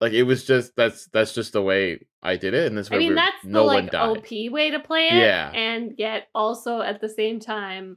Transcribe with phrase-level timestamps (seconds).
[0.00, 2.96] Like it was just that's that's just the way I did it, and this way
[2.96, 4.18] I mean, that's no the one like died.
[4.18, 5.14] OP way to play it.
[5.14, 5.50] Yeah.
[5.50, 7.96] And yet also at the same time,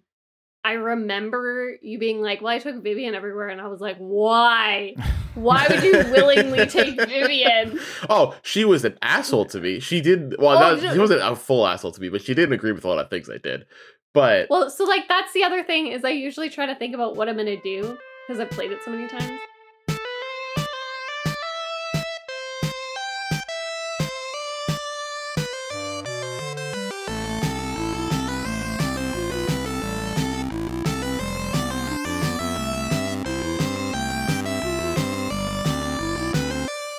[0.63, 4.95] I remember you being like, Well, I took Vivienne everywhere, and I was like, Why?
[5.35, 7.79] Why would you willingly take Vivienne?
[8.09, 9.79] Oh, she was an asshole to me.
[9.79, 10.57] She did well.
[10.57, 10.93] Oh, not, no.
[10.93, 13.09] she wasn't a full asshole to me, but she didn't agree with a lot of
[13.09, 13.65] things I did.
[14.13, 17.15] But Well, so like that's the other thing is I usually try to think about
[17.15, 19.39] what I'm gonna do because I've played it so many times.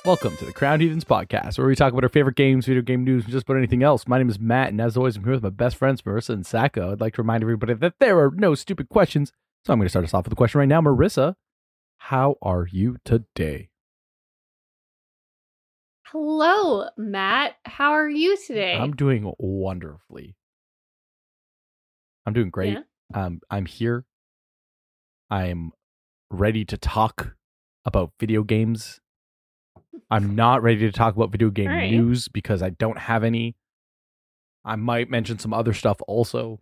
[0.03, 3.03] Welcome to the Crowned Heathens podcast, where we talk about our favorite games, video game
[3.03, 4.07] news, and just about anything else.
[4.07, 6.43] My name is Matt, and as always, I'm here with my best friends, Marissa and
[6.43, 6.91] Sacco.
[6.91, 9.31] I'd like to remind everybody that there are no stupid questions,
[9.63, 10.81] so I'm going to start us off with a question right now.
[10.81, 11.35] Marissa,
[11.97, 13.69] how are you today?
[16.07, 17.57] Hello, Matt.
[17.65, 18.73] How are you today?
[18.73, 20.35] I'm doing wonderfully.
[22.25, 22.73] I'm doing great.
[22.73, 22.81] Yeah.
[23.25, 24.05] Um, I'm here.
[25.29, 25.73] I'm
[26.31, 27.35] ready to talk
[27.85, 28.99] about video games.
[30.09, 31.91] I'm not ready to talk about video game All right.
[31.91, 33.55] news because I don't have any.
[34.63, 36.59] I might mention some other stuff also.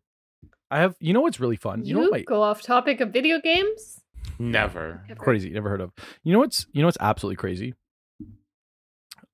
[0.71, 1.83] I have, you know what's really fun?
[1.83, 4.01] You, You, know what my go off topic of video games?
[4.37, 5.03] never.
[5.09, 5.19] Ever.
[5.19, 5.91] crazy, never heard of.
[6.23, 7.73] You know what's, you know what's absolutely crazy?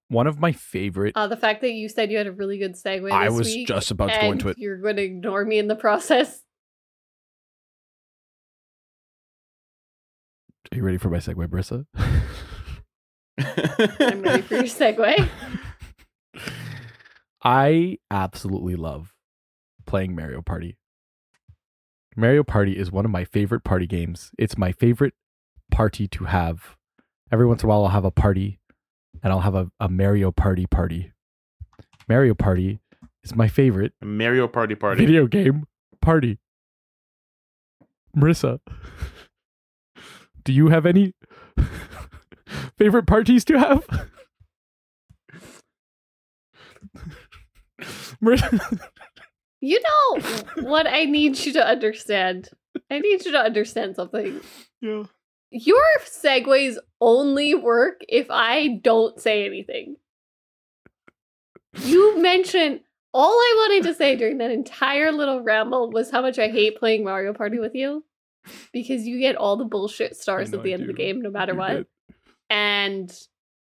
[0.07, 1.13] One of my favorite.
[1.15, 3.11] Uh, the fact that you said you had a really good segue.
[3.11, 4.57] I was week, just about to go into it.
[4.57, 6.41] You're going to ignore me in the process.
[10.71, 11.85] Are you ready for my segue, Marissa?
[13.37, 15.29] I'm ready for your segue.
[17.43, 19.13] I absolutely love
[19.85, 20.77] playing Mario Party.
[22.15, 24.31] Mario Party is one of my favorite party games.
[24.37, 25.13] It's my favorite
[25.69, 26.75] party to have.
[27.31, 28.59] Every once in a while, I'll have a party
[29.21, 31.11] and I'll have a, a Mario Party party.
[32.07, 32.79] Mario Party
[33.23, 35.05] is my favorite Mario Party Party.
[35.05, 35.65] video game
[36.01, 36.37] party.
[38.15, 38.59] Marissa,
[40.45, 41.13] do you have any
[42.77, 43.85] favorite parties to have?
[49.61, 50.21] You know
[50.61, 52.49] what I need you to understand?
[52.91, 54.39] I need you to understand something.
[54.81, 55.03] yeah.
[55.51, 59.95] Your segues only work if I don't say anything.
[61.81, 62.81] You mentioned
[63.13, 66.77] all I wanted to say during that entire little ramble was how much I hate
[66.77, 68.03] playing Mario Party with you
[68.73, 71.29] because you get all the bullshit stars at the I end of the game, no
[71.31, 71.69] matter You what.
[71.73, 71.85] did.
[72.49, 73.11] And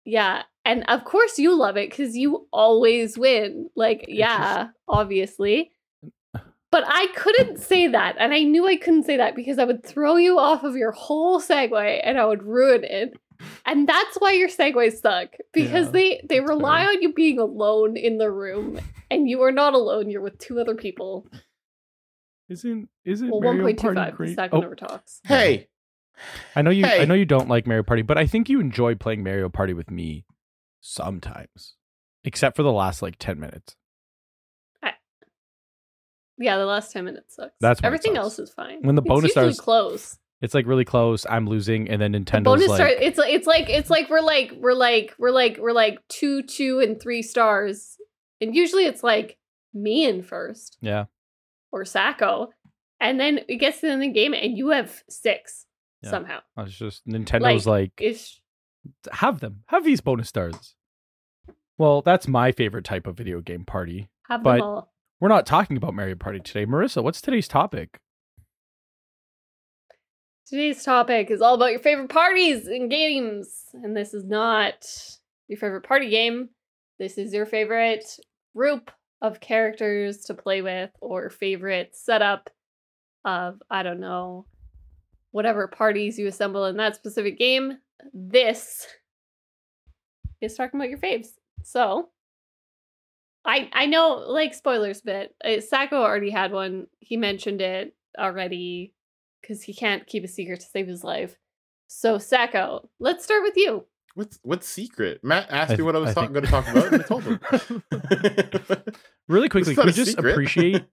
[0.06, 3.70] yeah, and of course you love it because you always win.
[3.76, 5.72] Like, yeah, obviously.
[6.36, 6.40] Uh.
[6.70, 9.86] But I couldn't say that, and I knew I couldn't say that because I would
[9.86, 13.18] throw you off of your whole segue and I would ruin it.
[13.66, 16.90] And that's why your segues suck because Yeah, they they rely fair.
[16.90, 18.80] on you being alone in the room,
[19.10, 20.10] and you are not alone.
[20.10, 21.28] You're with two other people.
[22.50, 24.36] Isn't isn't Well, one Mario point two great?
[24.36, 25.20] Sacco Oh, never talks.
[25.26, 25.68] hey,
[26.56, 26.86] I know you.
[26.86, 29.74] I know you don't like Mario Party, but I think you enjoy playing Mario Party
[29.74, 30.26] with me
[30.82, 31.76] sometimes,
[32.24, 33.76] except for the last like ten minutes.
[34.84, 34.94] I,
[36.38, 37.54] Yeah, the last ten minutes sucks.
[37.60, 38.24] That's everything sucks.
[38.24, 38.80] else is fine.
[38.82, 40.18] When the It's bonus stars- close.
[40.40, 41.26] It's like really close.
[41.28, 44.22] I'm losing, and then The bonus like, star it's like it's like it's like we're
[44.22, 47.98] like we're like we're like we're like two two and three stars
[48.40, 49.38] and usually it's like
[49.74, 51.06] me in first yeah,
[51.72, 52.50] or Sacco
[53.00, 55.66] and then it gets to the end of the game and you have six
[56.04, 56.10] Yeah.
[56.12, 58.40] somehow it's just Nintendo's like, it's
[59.12, 60.76] have them, have these bonus stars.
[61.78, 64.10] Well, that's my favorite type of video game party.
[64.30, 67.04] have But- them all We're not talking about Mario Party today, Marissa.
[67.04, 68.00] What's today's topic?
[70.48, 74.86] today's topic is all about your favorite parties and games and this is not
[75.50, 76.50] your favorite party game
[77.00, 78.06] this is your favorite
[78.56, 78.90] group
[79.22, 82.50] of characters to play with or favorite setup
[83.26, 84.46] of I don't know
[85.32, 87.78] whatever parties you assemble in that specific game.
[88.14, 88.88] This
[90.42, 91.28] is talking about your faves.
[91.64, 92.10] So
[93.46, 95.34] I I know like spoilers bit.
[95.44, 96.88] Uh, Sacco already had one.
[97.00, 98.94] He mentioned it already
[99.42, 101.36] because he can't keep a secret to save his life.
[101.88, 103.86] So Sacco, let's start with you.
[104.16, 105.22] what's what's secret?
[105.24, 107.06] Matt asked I me what I was I talk- going to talk about, and I
[107.06, 107.40] told him.
[109.30, 110.32] Really quickly, It's not can we a just secret.
[110.32, 110.86] appreciate?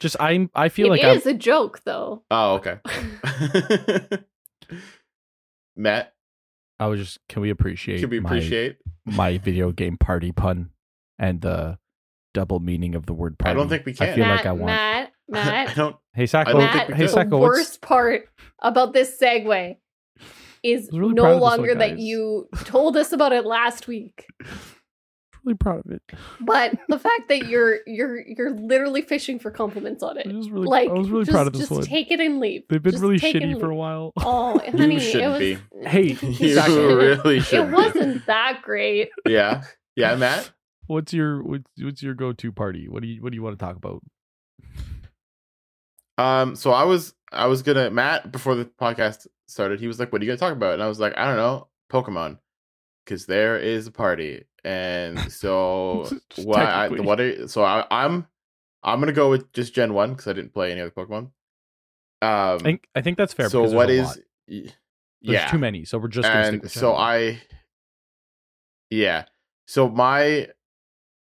[0.00, 0.50] Just I'm.
[0.54, 2.22] I feel It like I'm, a joke though.
[2.30, 2.78] oh, okay.
[5.76, 6.12] Matt,
[6.78, 7.18] I was just.
[7.28, 8.00] Can we appreciate?
[8.00, 8.78] should we my- appreciate?
[9.04, 10.70] my video game party pun
[11.18, 11.78] and the
[12.34, 13.50] double meaning of the word party?
[13.50, 14.08] I don't think we can.
[14.08, 14.66] I feel Matt, like I want.
[14.66, 15.46] Matt, Matt.
[15.48, 15.96] I Matt, don't.
[16.14, 16.50] hey Sacco.
[16.50, 17.10] I don't Matt, think hey could.
[17.10, 17.30] Sacco.
[17.30, 18.28] the What's worst part
[18.60, 19.76] about this segue
[20.62, 24.26] is really no proud one, longer that you told us about it last week.
[25.44, 26.02] Really proud of it.
[26.40, 30.26] But the fact that you're you're you're literally fishing for compliments on it.
[30.28, 31.82] I was really, Like I was really just, proud of this just one.
[31.82, 32.62] take it and leave.
[32.68, 34.12] They've been Just really shitty for a while.
[34.18, 35.58] Oh, honey, it shouldn't was, be.
[35.88, 37.68] Hey, You Zach, really should.
[37.68, 39.10] it wasn't that great.
[39.26, 39.64] Yeah.
[39.96, 40.50] Yeah, Matt.
[40.86, 42.88] what's your what's, what's your go to party?
[42.88, 44.02] What do you what do you want to talk about?
[46.18, 49.80] Um, so I was I was gonna Matt before the podcast started.
[49.80, 51.36] He was like, "What are you gonna talk about?" And I was like, "I don't
[51.36, 52.38] know, Pokemon,
[53.04, 56.60] because there is a party." And so what?
[56.60, 57.20] I, what?
[57.20, 58.26] Are, so I, I'm
[58.82, 61.30] I'm gonna go with just Gen One because I didn't play any other Pokemon.
[62.22, 63.48] Um, I think I think that's fair.
[63.48, 63.96] so what is?
[63.96, 64.06] there's a is?
[64.06, 64.18] lot.
[64.48, 64.74] y-
[65.22, 67.40] There's yeah, too many, so we're just gonna stick and with so I,
[68.90, 69.24] yeah.
[69.66, 70.48] So my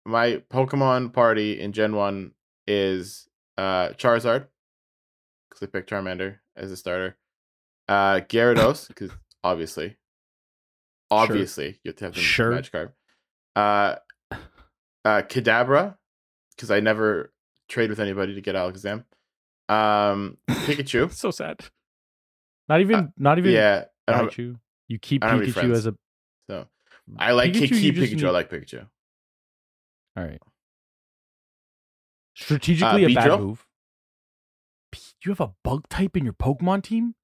[0.05, 2.33] my Pokemon party in Gen One
[2.67, 3.29] is
[3.59, 4.47] uh Charizard
[5.49, 7.17] because I picked Charmander as a starter.
[7.89, 9.11] Uh, Gyarados because
[9.45, 9.97] obviously,
[11.11, 12.53] obviously you have to have the Sure.
[12.53, 12.93] Magikarp.
[13.55, 13.97] Uh,
[15.05, 15.97] uh, Kadabra
[16.55, 17.33] because I never
[17.69, 19.05] trade with anybody to get Alakazam.
[19.69, 21.13] Um, Pikachu.
[21.13, 21.61] so sad.
[22.69, 25.95] Not even not even yeah, have- You keep Pikachu as a
[26.49, 26.67] so
[27.19, 27.93] I like Pikachu, Pikachu.
[27.93, 28.11] Pikachu.
[28.11, 28.87] just I like Pikachu.
[30.17, 30.41] all right.
[32.35, 33.67] Strategically a bad move.
[35.25, 37.15] You have a bug type in your Pokemon team?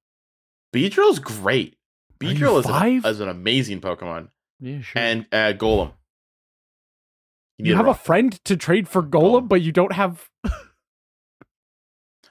[0.73, 1.77] Beedrill's great.
[2.23, 3.05] Are you Beedrill is five?
[3.05, 4.29] an, is an amazing Pokemon.
[4.59, 5.01] Yeah, sure.
[5.01, 5.91] And uh, Golem.
[7.57, 7.99] you need have a rock.
[8.03, 9.47] friend to trade for Golem, Golem.
[9.49, 10.29] but you don't have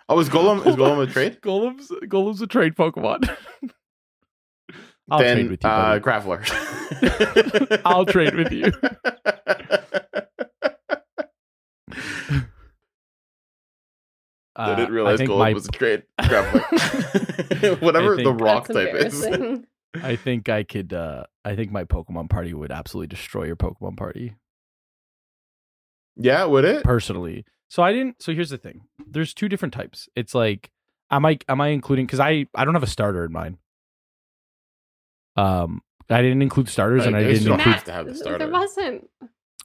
[0.08, 1.40] Oh, is Golem is Golem a trade?
[1.40, 3.28] Golem's Golem's a trade Pokemon.
[5.10, 5.68] I'll then trade with you.
[5.70, 5.98] uh.
[5.98, 7.80] Graveler.
[7.84, 8.72] I'll trade with you.
[14.54, 16.02] I Uh, didn't realize think Golem my was a trade.
[16.20, 17.80] Graveler.
[17.80, 19.60] Whatever the rock That's type is.
[19.94, 20.20] Embarrassing.
[20.20, 20.92] I think I could.
[20.92, 24.36] Uh, I think my Pokemon party would absolutely destroy your Pokemon party
[26.16, 26.84] Yeah, would it?
[26.84, 27.44] personally.
[27.68, 28.22] So I didn't.
[28.22, 28.82] So here's the thing.
[29.06, 30.08] There's two different types.
[30.14, 30.70] It's like,
[31.10, 32.06] am I am I including?
[32.06, 33.58] Because I I don't have a starter in mine.
[35.36, 35.80] Um,
[36.10, 37.74] I didn't include starters, and I I didn't you don't include.
[37.74, 38.38] have to have the starter.
[38.38, 39.08] There wasn't.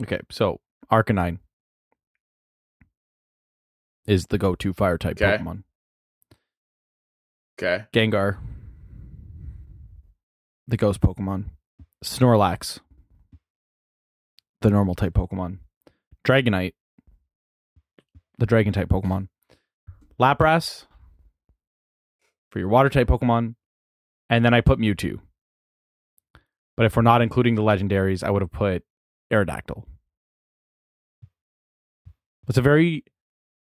[0.01, 1.39] Okay, so Arcanine
[4.05, 5.37] is the go-to fire type Okay.
[5.43, 5.63] Pokemon.
[7.59, 7.85] Okay.
[7.91, 8.37] Gengar,
[10.67, 11.45] the ghost Pokemon.
[12.03, 12.79] Snorlax,
[14.61, 15.59] the normal type Pokemon.
[16.23, 16.73] Dragonite,
[18.37, 19.29] the dragon type Pokemon.
[20.19, 20.85] Lapras
[22.51, 23.55] for your water type Pokemon.
[24.29, 25.19] And then I put Mewtwo.
[26.75, 28.83] But if we're not including the legendaries, I would have put
[29.31, 29.83] Aerodactyl.
[32.47, 33.03] It's a very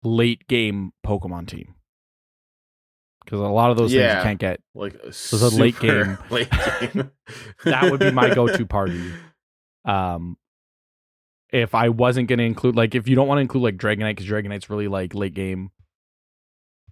[0.04, 1.76] late game Pokemon team.
[3.24, 4.60] Because a lot of those things you can't get.
[4.74, 6.18] Like a is a late game.
[6.30, 7.12] Late game.
[7.66, 9.12] That would be my go-to party.
[9.86, 10.38] Um,
[11.52, 14.12] if I wasn't going to include, like, if you don't want to include like Dragonite,
[14.12, 15.72] because Dragonite's really like late game,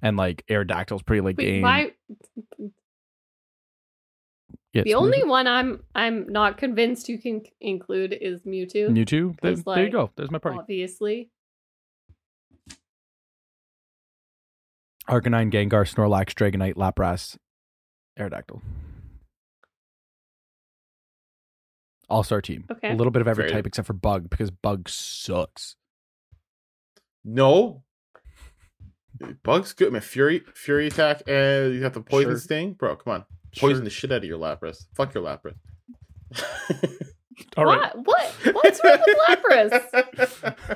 [0.01, 1.61] and like Aerodactyl's pretty late Wait, game.
[1.61, 1.93] my
[4.73, 8.89] Yes, the only one I'm I'm not convinced you can include is Mewtwo.
[8.89, 9.35] Mewtwo.
[9.41, 10.11] There, Because, there you go.
[10.15, 10.59] There's my party.
[10.59, 11.29] Obviously,
[15.11, 17.35] Arcanine, Gengar, Snorlax, Dragonite, Lapras,
[18.17, 18.61] Aerodactyl.
[22.09, 22.65] All star team.
[22.71, 22.91] Okay.
[22.91, 25.75] A little bit of every Very- type except for Bug because Bug sucks.
[27.23, 27.83] No.
[29.43, 30.01] Bug's good, man.
[30.01, 32.39] Fury, Fury attack, and you have the poison Sure.
[32.39, 32.95] sting, bro.
[32.95, 33.25] Come on,
[33.55, 33.83] poison Sure.
[33.83, 34.87] the shit out of your Lapras.
[34.95, 35.55] Fuck your Lapras.
[37.57, 37.91] All right.
[37.95, 40.75] what what what's wrong with Lapras?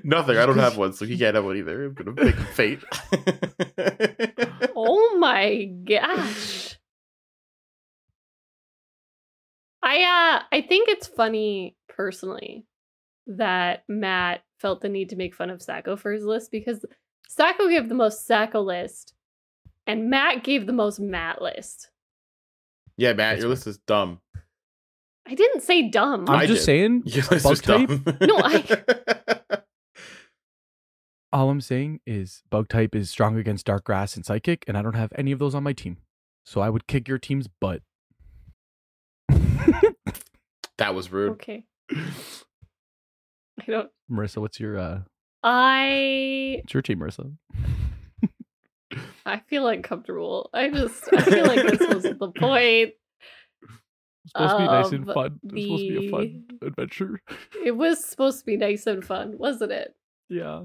[0.04, 0.36] Nothing.
[0.36, 1.84] I don't have one, so he can't have one either.
[1.86, 2.80] I'm gonna pick fate.
[4.74, 6.76] Oh my gosh.
[9.82, 12.66] I uh I think it's funny personally
[13.26, 16.84] that Matt felt the need to make fun of Sacco for his list because
[17.28, 19.14] Sacco gave the most Sacco list
[19.86, 21.90] and Matt gave the most Matt list.
[22.96, 24.20] yeah, Matt, your list is dumb.
[25.28, 26.24] I didn't say dumb.
[26.28, 26.64] I'm I just did.
[26.64, 28.04] saying, Your list Bug is dumb.
[28.20, 28.82] No, I-
[31.32, 34.82] all I'm saying is Bug type is strong against Dark Grass and Psychic, and I
[34.82, 35.98] don't have any of those on my team.
[36.44, 37.82] So I would kick your team's butt.
[40.78, 41.32] that was rude.
[41.32, 41.64] okay.
[41.92, 45.00] I don't Marissa, what's your uh
[45.44, 47.36] I what's your team, Marissa?
[49.26, 50.50] I feel uncomfortable.
[50.52, 52.94] I just I feel like this was the point.
[54.24, 55.40] It's supposed to be nice and of fun.
[55.44, 57.20] It's supposed to be a fun adventure.
[57.64, 59.94] It was supposed to be nice and fun, wasn't it?
[60.28, 60.64] Yeah.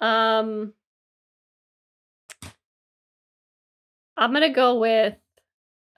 [0.00, 0.72] Um
[4.16, 5.14] I'm gonna go with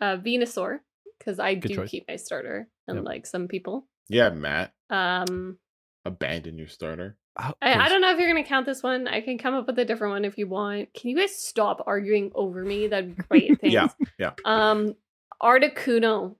[0.00, 0.80] uh, Venusaur
[1.18, 1.90] because I Good do choice.
[1.90, 2.96] keep my starter, Yep.
[2.96, 3.86] unlike some people.
[4.08, 4.72] Yeah, Matt.
[4.90, 5.58] Um,
[6.04, 7.16] Abandon your starter.
[7.40, 9.08] Oh, I, I don't know if you're gonna count this one.
[9.08, 10.92] I can come up with a different one if you want.
[10.94, 12.86] Can you guys stop arguing over me?
[12.86, 13.48] That'd be great.
[13.60, 13.72] Thanks.
[13.74, 14.30] Yeah, yeah.
[14.44, 14.94] Um,
[15.42, 16.36] Articuno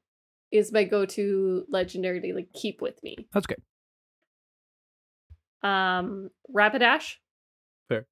[0.54, 3.16] is my go-to legendary to like keep with me.
[3.32, 3.61] That's good.
[5.68, 7.14] Um, Rapidash.
[7.88, 8.06] Fair.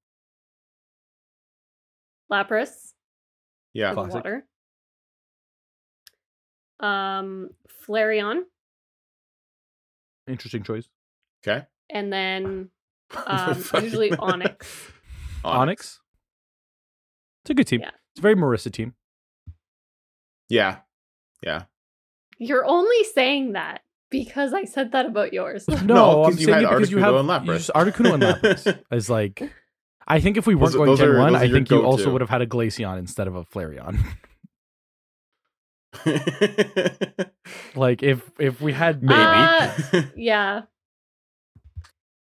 [2.30, 2.92] Lapras.
[3.75, 3.94] Yeah.
[3.94, 4.14] Classic.
[4.14, 4.46] water.
[6.80, 7.50] Um,
[7.87, 8.40] Flareon,
[10.26, 10.88] Interesting choice.
[11.46, 11.64] Okay.
[11.90, 12.70] and then
[13.26, 14.90] um, usually Onix.
[15.44, 15.99] Onix.
[17.42, 17.80] It's a good team.
[17.80, 17.90] Yeah.
[18.12, 18.94] It's a very Marissa team.
[20.49, 20.78] Yeah.
[21.42, 21.62] Yeah.
[22.42, 25.66] You're only saying that because I said that about yours.
[25.68, 27.56] No, No, 'cause I'm you had it because you have Articuno and Lapras.
[27.58, 29.50] just- Articuno and Lapras is like.
[30.08, 31.99] I think if we weren't Those going those Gen are- One, I think you also
[32.04, 32.12] go-to.
[32.12, 33.96] would have had a Glaceon instead of a Flareon.
[37.76, 39.14] like if if we had Maybe.
[39.20, 39.72] Uh,
[40.16, 40.62] yeah.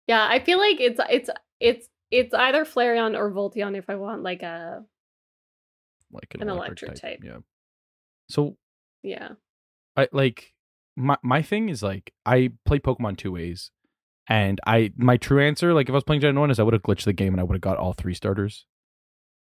[0.07, 1.29] Yeah, I feel like it's it's
[1.59, 4.83] it's it's either Flareon or Jolteon if I want like a
[6.11, 7.21] like an electric type.
[7.23, 7.37] Yeah.
[8.29, 8.55] So
[9.01, 9.29] yeah.
[9.95, 10.53] I like
[10.95, 13.71] my my thing is like I play Pokemon two ways,
[14.27, 16.73] and I my true answer like if I was playing Gen One is I would
[16.73, 18.65] have glitched the game and I would have got all three starters,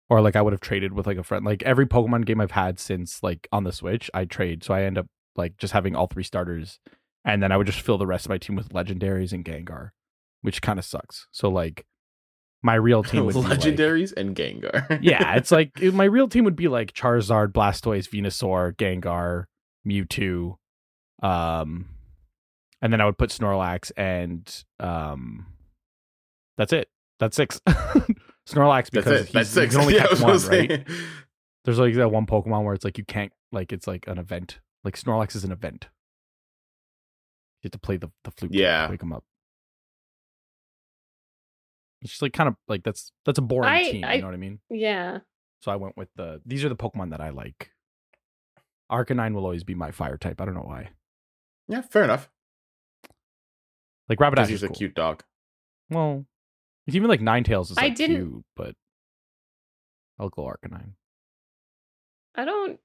[0.09, 1.45] or like I would have traded with like a friend.
[1.45, 4.83] Like every Pokemon game I've had since like on the Switch, I trade, so I
[4.83, 6.79] end up like just having all three starters,
[7.25, 9.89] and then I would just fill the rest of my team with legendaries and Gengar,
[10.41, 11.27] which kind of sucks.
[11.31, 11.85] So like
[12.61, 14.99] my real team would be like- legendaries and Gengar.
[15.01, 19.45] yeah, it's like my real team would be like Charizard, Blastoise, Venusaur, Gengar,
[19.89, 20.55] Mewtwo,
[21.23, 21.85] um,
[22.81, 25.47] and then I would put Snorlax and um,
[26.57, 26.89] that's it.
[27.19, 27.59] That's six.
[28.47, 29.25] Snorlax because it.
[29.25, 29.73] he's, That's you six.
[29.75, 30.87] can only Yeah, I catch one, gonna right?
[31.65, 34.59] There's like that one Pokemon where it's like you can't like it's like an event.
[34.83, 35.87] Like Snorlax is an event.
[37.61, 38.53] You have to play the the flute.
[38.53, 38.85] Yeah.
[38.85, 39.23] to wake him up.
[42.01, 44.05] It's just like kind of like that's that's a boring I- team.
[44.05, 44.59] I- you know what I mean?
[44.69, 45.19] Yeah.
[45.61, 46.41] So I went with the.
[46.45, 47.71] These are the Pokemon that I like.
[48.91, 50.41] Arcanine will always be my fire type.
[50.41, 50.89] I don't know why.
[51.67, 52.29] Yeah, fair enough.
[54.07, 55.23] Like Because Rapidash he's is a cute dog.
[55.89, 56.25] Well,
[56.87, 58.75] it's even like Nine Ninetales is I didn't- cute, but
[60.19, 60.93] I'll go Arcanine.
[62.35, 62.79] I don't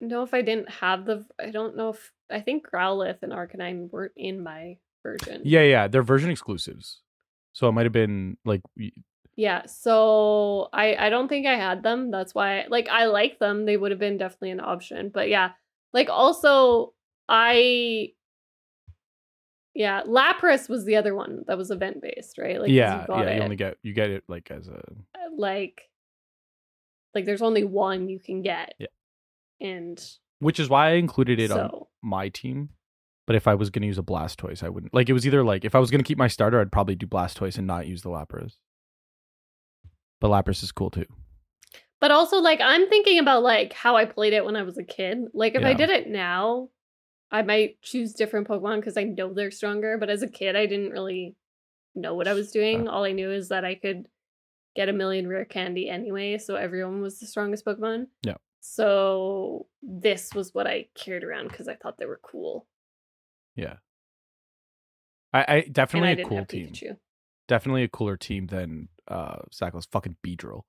[0.00, 3.90] know if I didn't have the I don't know if I think Growlithe and Arcanine
[3.90, 5.42] weren't in my version.
[5.44, 7.00] Yeah, yeah, they're version exclusives.
[7.52, 8.92] So it might have been like y-
[9.36, 12.10] Yeah, so I I don't think I had them.
[12.10, 13.66] That's why like I like them.
[13.66, 15.10] They would have been definitely an option.
[15.12, 15.50] But yeah,
[15.92, 16.94] like also
[17.28, 18.12] I
[19.74, 22.58] yeah, Lapras was the other one that was event based, right?
[22.58, 23.30] Like yeah, you got yeah.
[23.32, 25.82] it, You only get you get it like as a uh, like
[27.14, 28.74] like there's only one you can get.
[28.78, 28.86] Yeah.
[29.60, 30.02] And
[30.38, 31.70] which is why I included it on
[32.02, 32.70] my team.
[33.26, 34.94] But if I was gonna use a Blastoise, I wouldn't.
[34.94, 37.06] Like it was either like if I was gonna keep my starter, I'd probably do
[37.06, 38.54] Blastoise and not use the Lapras.
[40.20, 41.06] But Lapras is cool too.
[42.00, 44.84] But also, like, I'm thinking about like how I played it when I was a
[44.84, 45.18] kid.
[45.32, 46.68] Like, if I did it now,
[47.30, 49.96] I might choose different Pokemon because I know they're stronger.
[49.98, 51.36] But as a kid, I didn't really
[51.94, 52.86] know what I was doing.
[52.86, 54.06] All I knew is that I could
[54.76, 58.08] get a million rare candy anyway, so everyone was the strongest Pokemon.
[58.22, 58.36] Yeah.
[58.60, 62.66] So this was what I carried around because I thought they were cool,
[63.54, 63.76] Yeah.
[65.32, 66.68] I, I definitely a cool team.
[66.68, 66.96] Pikachu.
[67.48, 70.62] Definitely a cooler team than uh Sacco's fucking Beedrill.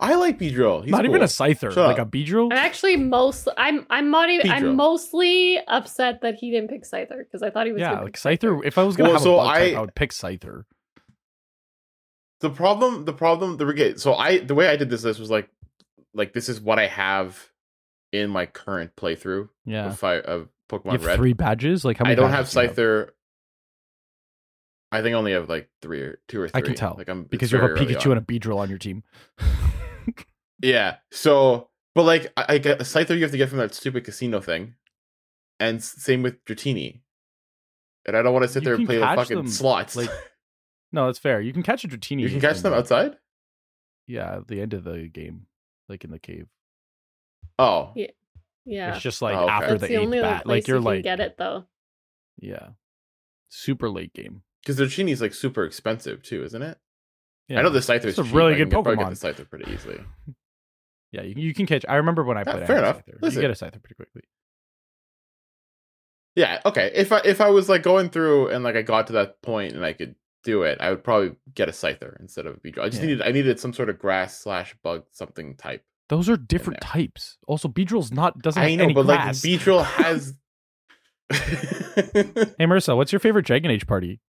[0.00, 0.82] I like Beedrill.
[0.84, 1.26] He's Not even a cool.
[1.28, 2.08] Scyther, Shut like up.
[2.08, 2.46] a Beedrill.
[2.46, 3.46] I'm actually most.
[3.58, 3.86] I'm.
[3.90, 4.46] I'm not even.
[4.46, 4.52] Beedrill.
[4.70, 7.80] I'm mostly upset that he didn't pick Scyther because I thought he was.
[7.80, 8.60] yeah, gonna like pick Scyther.
[8.64, 10.64] If I was gonna Well, have so a bug type, I- I would pick Scyther.
[12.40, 15.30] the problem the problem the okay, so i the way i did this this was
[15.30, 15.50] like
[16.14, 17.50] like this is what i have
[18.12, 20.40] in my current playthrough Yeah, of, fi- of
[20.72, 21.84] you pokemon have red three badges.
[21.84, 22.12] Like how many?
[22.12, 23.10] i don't have badges do you scyther
[24.92, 27.08] i think i only have like three or two or three I can tell, like
[27.08, 28.18] i'm because you have a Pikachu on.
[28.18, 29.02] and a Beedrill on your team.
[30.62, 33.74] yeah so but like i, I get a scyther you have to get from that
[33.74, 34.74] stupid casino thing
[35.58, 37.00] and same with dratini
[38.06, 40.10] and i don't want to sit You there and play the fucking them, slots like,
[40.92, 41.40] no, that's fair.
[41.40, 42.20] You can catch a Dratini.
[42.22, 43.16] you can catch them the- outside
[44.08, 45.46] Yeah, at the end of the game,
[45.88, 46.48] like in the cave.
[47.58, 48.08] oh Yeah.
[48.66, 48.92] Yeah.
[48.94, 49.52] It's just like Oh, okay.
[49.52, 50.44] after That's the the, eighth only bat.
[50.44, 51.64] place Like you're you can like, get it though.
[52.38, 52.68] yeah,
[53.48, 54.42] super late game.
[54.62, 56.78] Because dratini's like super expensive too isn't it
[57.48, 57.58] Yeah.
[57.60, 58.34] I know the Scyther is a cheap.
[58.34, 58.98] really I good can Pokemon.
[58.98, 60.00] Get the Scyther pretty easily.
[61.12, 61.84] Yeah, you, you can catch.
[61.88, 62.66] I remember when I Yeah, played.
[62.68, 62.98] Fair enough.
[62.98, 63.20] Scyther.
[63.20, 63.42] Listen.
[63.42, 64.22] You get a Scyther pretty quickly.
[66.36, 66.92] Yeah, okay.
[66.94, 69.74] If I if I was like going through and like I got to that point
[69.74, 70.14] and I could
[70.44, 72.82] do it, I would probably get a Scyther instead of a Beedrill.
[72.84, 73.08] I just Yeah.
[73.08, 77.38] needed I needed some sort of grass slash bug something type Those are different types.
[77.48, 79.44] Also, Beedrill's not doesn't have I know, any but class.
[79.44, 80.34] like Beedrill has.
[82.58, 84.20] Hey Marissa, what's your favorite Dragon Age party?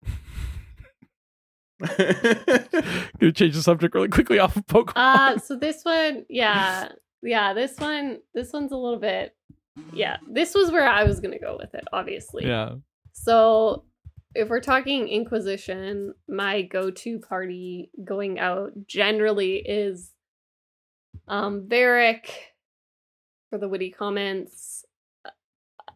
[1.81, 4.93] Gonna change the subject really quickly off of Pokemon.
[4.96, 6.89] Uh so this one, yeah.
[7.24, 9.36] Yeah, this one this one's a little bit
[9.93, 12.46] yeah, this was where I was gonna go with it, obviously.
[12.46, 12.75] yeah.
[13.13, 13.86] So
[14.36, 20.12] if we're talking Inquisition, my go-to party going out generally is
[21.27, 22.29] um Varric
[23.50, 24.80] for the witty comments.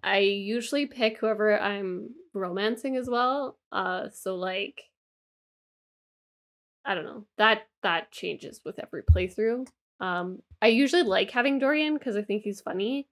[0.05, 3.57] I usually pick whoever I'm romancing as well.
[3.71, 4.83] Uh so like
[6.85, 7.25] I don't know.
[7.39, 9.67] That that changes with every playthrough.
[9.99, 13.07] Um I usually like having Dorian because I think he's funny.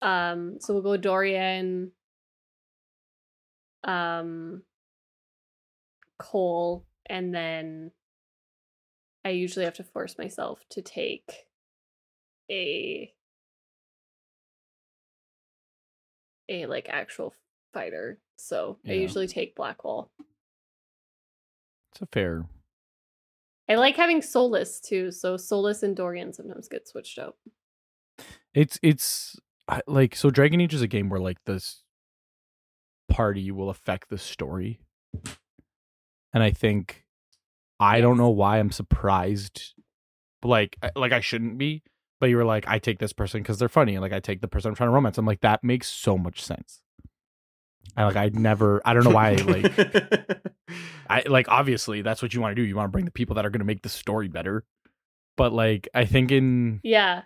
[0.00, 1.92] Um so we'll go Dorian
[3.84, 4.62] um
[6.18, 7.90] Cole and then
[9.22, 11.46] I usually have to force myself to take
[12.50, 13.12] a
[16.48, 17.34] a like actual
[17.72, 18.18] fighter.
[18.36, 20.10] So I usually take Blackwall.
[21.92, 22.46] It's a fair.
[23.68, 27.36] I like having Solas too, so Solas and Dorian sometimes get switched out.
[28.52, 29.36] It's it's
[29.86, 30.30] like so.
[30.30, 31.82] Dragon Age is a game where like this
[33.08, 34.80] party will affect the story,
[36.32, 37.04] and I think
[37.80, 39.74] I don't know why I'm surprised.
[40.42, 41.82] Like like I shouldn't be.
[42.24, 44.40] But you were like, I take this person because they're funny, and like I take
[44.40, 45.18] the person I'm trying to romance.
[45.18, 46.80] I'm like that makes so much sense.
[47.98, 50.40] I like I never I don't know why like
[51.10, 52.66] I like obviously that's what you want to do.
[52.66, 54.64] You want to bring the people that are going to make the story better.
[55.36, 57.24] But like I think in Yeah.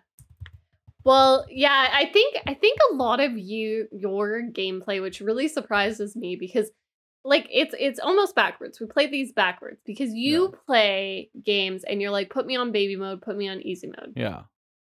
[1.04, 6.16] Well, yeah, I think I think a lot of you your gameplay which really surprises
[6.16, 6.72] me because
[7.24, 8.80] like it's it's almost backwards.
[8.80, 12.96] We play these backwards because you play games and you're like put me on baby
[12.96, 14.14] mode, put me on easy mode.
[14.16, 14.42] yeah.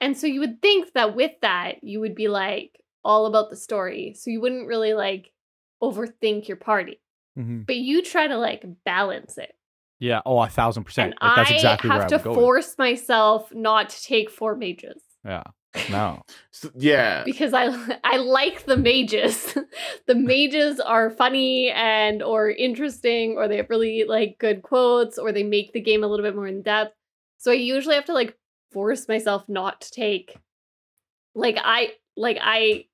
[0.03, 3.55] And so you would think that with that you would be like all about the
[3.55, 4.13] story.
[4.17, 5.31] So you wouldn't really like
[5.81, 6.99] overthink your party.
[7.37, 7.65] Mhm.
[7.65, 9.53] But you try to like balance it.
[9.99, 10.21] Yeah.
[10.25, 11.13] Oh, a thousand percent.
[11.21, 14.55] And Like that's I exactly have where to would force myself not to take four
[14.55, 15.01] mages.
[15.25, 15.43] Yeah.
[15.89, 16.21] No.
[16.51, 17.23] So- yeah.
[17.25, 17.65] because I
[18.03, 19.57] I like the mages.
[20.07, 25.31] the mages are funny and or interesting or they have really like good quotes or
[25.31, 26.93] they make the game a little bit more in depth.
[27.39, 28.37] So I usually have to like
[28.73, 30.35] force myself not to take
[31.35, 32.85] like I like I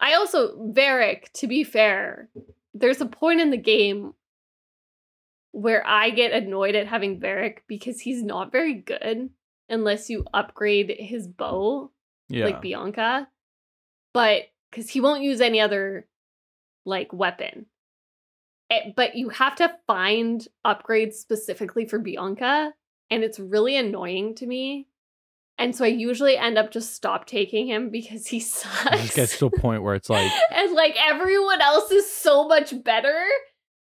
[0.00, 2.28] I also Varric to be fair,
[2.74, 4.12] there's a point in the game
[5.52, 9.30] where I get annoyed at having Varric because he's not very good
[9.68, 11.90] unless you upgrade his bow
[12.28, 12.46] Yeah.
[12.46, 13.28] like Bianca,
[14.12, 16.06] but because he won't use any other
[16.84, 17.66] like weapon.
[18.70, 22.72] Eh, but you have to find upgrades specifically for Bianca,
[23.10, 24.88] and it's really annoying to me.
[25.56, 29.14] And so I usually end up just stop taking him because he it sucks.
[29.14, 33.24] gets to a point where it's like, and like everyone else is so much better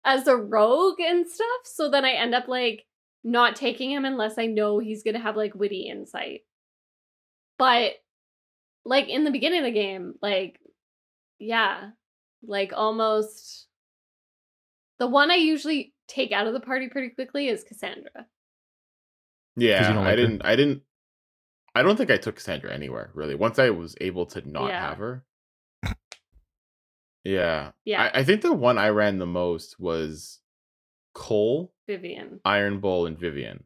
[0.04, 1.46] as a rogue and stuff.
[1.64, 2.86] So then I end up like
[3.22, 6.40] not taking him unless I know he's gonna have like witty insight.
[7.58, 7.92] But
[8.84, 10.58] like in the beginning of the game, like
[11.38, 11.90] yeah,
[12.42, 13.66] like almost
[14.98, 18.26] the one I usually take out of the party pretty quickly is Cassandra.
[19.56, 20.42] Yeah, don't like I didn't.
[20.44, 20.82] I didn't.
[21.74, 23.34] I don't think I took Sandra anywhere really.
[23.34, 24.88] Once I was able to not Yeah.
[24.88, 25.24] have her.
[27.22, 30.40] Yeah, Yeah, I, I think the one I ran the most was
[31.14, 32.40] Cole, Vivienne.
[32.46, 33.62] Iron Bull, and Vivienne.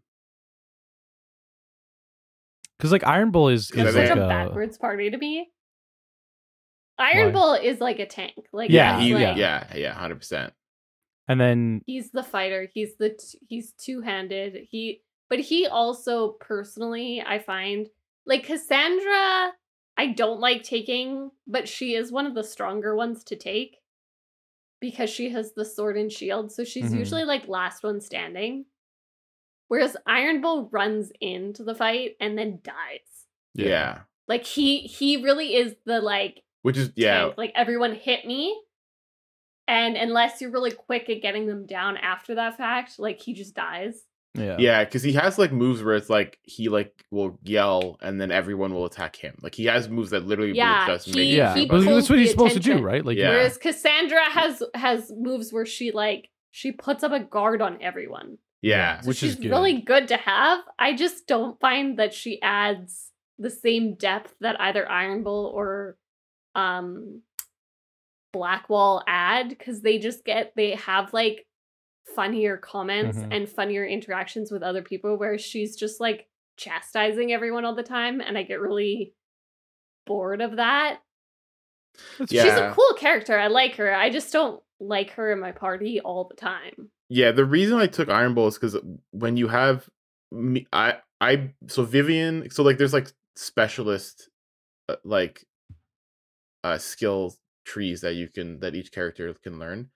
[2.77, 5.49] because like Iron Bull is is That's like such a a, backwards party to me.
[6.99, 7.33] Iron Why?
[7.33, 8.35] Bull is like a tank.
[8.53, 10.53] Like Yeah, he's he, like- yeah, yeah, hundred percent.
[11.29, 17.23] and then he's the fighter he's the t- he's two-handed he but he also personally
[17.27, 17.89] i find
[18.27, 19.53] like cassandra
[19.97, 23.79] i don't like taking but she is one of the stronger ones to take
[24.81, 26.99] because she has the sword and shield so she's Mhm.
[26.99, 28.67] usually like last one standing
[29.69, 34.03] whereas iron bull runs into the fight and then dies Yeah.
[34.29, 37.35] like he he really is the like which is yeah, tank.
[37.37, 38.59] Like everyone hit me.
[39.69, 43.55] And unless you're really quick at getting them down after that fact, like he just
[43.55, 44.03] dies.
[44.35, 48.21] Yeah yeah, because he has like moves where it's like he like will yell and
[48.21, 49.37] then everyone will attack him.
[49.43, 52.09] Like he has moves that literally will Yeah, just he- make yeah, he but that's
[52.11, 53.05] what the he's supposed to do, right?
[53.05, 53.31] Like Yeah.
[53.31, 58.39] Whereas Cassandra has has moves where she like she puts up a guard on everyone.
[58.63, 59.01] yeah.
[59.03, 59.51] So Which is good.
[59.51, 60.61] really good to have.
[60.79, 65.97] I just don't find that she adds the same depth that either Iron Bull or
[66.57, 67.23] um
[68.33, 71.47] Blackwall add because they just get they have like
[72.15, 73.29] funnier comments Mhm.
[73.35, 78.21] and funnier interactions with other people where she's just like chastising everyone all the time
[78.21, 79.15] and I get really
[80.07, 81.01] bored of that.
[82.29, 82.43] Yeah.
[82.43, 83.39] She's a cool character.
[83.39, 83.95] I like her.
[83.95, 86.91] I just don't like her in my party all the time.
[87.09, 88.77] Yeah, the reason I took Iron Bull is because
[89.13, 89.89] when you have
[90.33, 94.29] me, I I so Vivienne, so like there's like specialist
[94.89, 95.45] uh, like
[96.65, 99.91] uh skill trees that you can that each character can learn,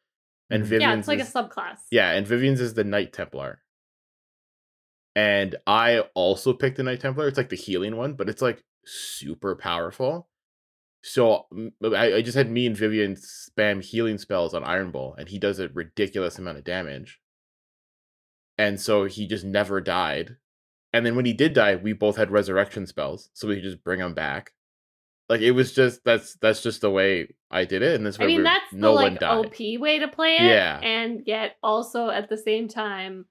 [0.51, 0.65] and.
[0.65, 1.79] Vivienne's yeah, it's like is, a subclass.
[1.91, 3.61] yeah, and Vivienne's is the Knight Templar.
[5.17, 7.27] And I also picked the Knight Templar.
[7.27, 10.29] It's like the healing one, but it's like super powerful.
[11.03, 11.47] So
[11.83, 15.59] I just had me and Vivienne spam healing spells on Iron Bull, and he does
[15.59, 17.21] a ridiculous amount of damage.
[18.57, 20.37] And so he just never died.
[20.93, 23.85] And then when he did die, we both had resurrection spells, so we could just
[23.85, 24.53] bring him back.
[25.29, 28.25] Like it was just that's that's just the way I did it, and that's why
[28.25, 29.47] I mean, we're- that's no the one like died.
[29.47, 30.43] OP way to play it.
[30.43, 30.79] Yeah.
[30.83, 33.27] And yet also at the same time,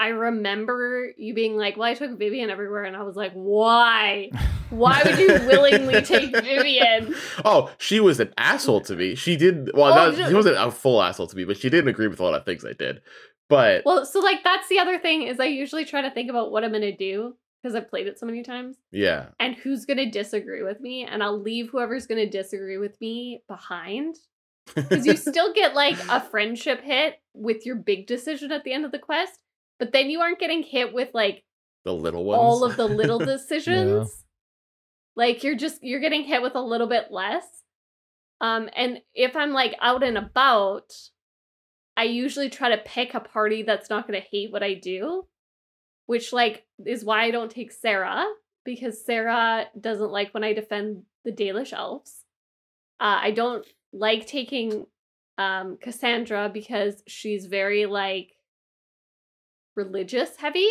[0.00, 4.30] I remember you being like, Well, I took Vivienne everywhere, and I was like, Why?
[4.70, 7.14] Why would you willingly take Vivienne?
[7.44, 9.14] Oh, she was an asshole to me.
[9.14, 9.92] She did well.
[9.92, 10.28] Oh, not, no.
[10.28, 12.44] she wasn't a full asshole to me, but she didn't agree with a lot of
[12.44, 13.00] things I did.
[13.48, 16.50] But Well, so like that's the other thing is I usually try to think about
[16.52, 20.10] what I'm gonna do because I've played it so many times yeah, and who's gonna
[20.10, 24.16] disagree with me, and I'll leave whoever's gonna disagree with me behind.
[24.74, 28.84] Because you still get like a friendship hit with your big decision at the end
[28.84, 29.38] of the quest,
[29.78, 31.42] but then you aren't getting hit with like
[31.86, 32.38] the little ones.
[32.38, 34.24] all of the little decisions.
[35.16, 37.46] Like you're just you're getting hit with a little bit less.
[38.42, 40.92] Um and if I'm like out and about,
[41.96, 45.26] I usually try to pick a party that's not going to hate what I do,
[46.08, 48.24] which like is why I don't take Sera
[48.64, 52.24] because Sera doesn't like when I defend the Dalish elves.
[52.98, 54.86] Uh, I don't like taking
[55.36, 58.30] um Cassandra because she's very like
[59.76, 60.70] religious heavy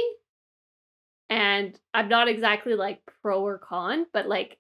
[1.30, 4.58] and I'm not exactly like pro or con, but like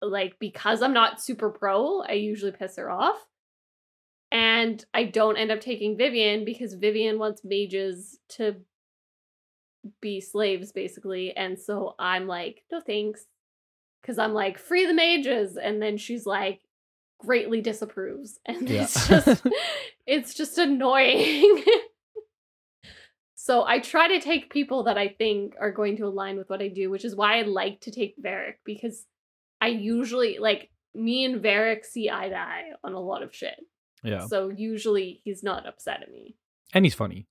[0.00, 3.18] like because I'm not super pro, I usually piss her off.
[4.30, 8.58] And I don't end up taking Vivienne because Vivienne wants mages to
[10.00, 13.26] be slaves basically, and so I'm like, no thanks.
[14.04, 16.60] Cuz I'm like, free the mages and then she's like
[17.18, 18.82] greatly disapproves and Yeah.
[18.84, 19.46] it's just
[20.06, 21.64] it's just annoying.
[23.36, 26.60] So I try to take people that I think are going to align with what
[26.60, 29.06] I do, which is why I like to take Varric because
[29.62, 33.58] I usually like me and Varric see eye to eye on a lot of shit.
[34.04, 34.26] Yeah.
[34.26, 36.36] So usually he's not upset at me.
[36.74, 37.26] And he's funny.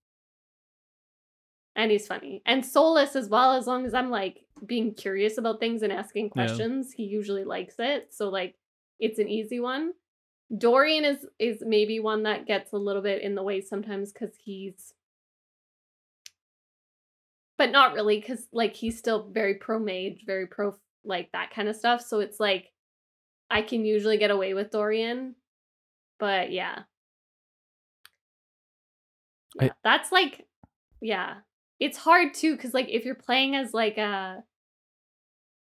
[1.80, 2.42] And he's funny.
[2.46, 6.26] And Solas as well, as long as I'm like being curious about things and asking
[6.26, 6.32] Yeah.
[6.46, 8.14] questions, he usually likes it.
[8.14, 8.56] So like
[9.00, 9.94] it's an easy one.
[10.58, 14.36] Dorian is is maybe one that gets a little bit in the way sometimes because
[14.36, 14.94] he's
[17.58, 21.68] but not really because like he's still very pro mage very pro like that kind
[21.70, 22.72] of stuff so it's like
[23.52, 25.36] i can usually get away with dorian
[26.20, 26.80] but yeah
[29.60, 30.48] I- yeah that's like
[31.02, 31.36] yeah
[31.80, 34.44] it's hard too because like if you're playing as like a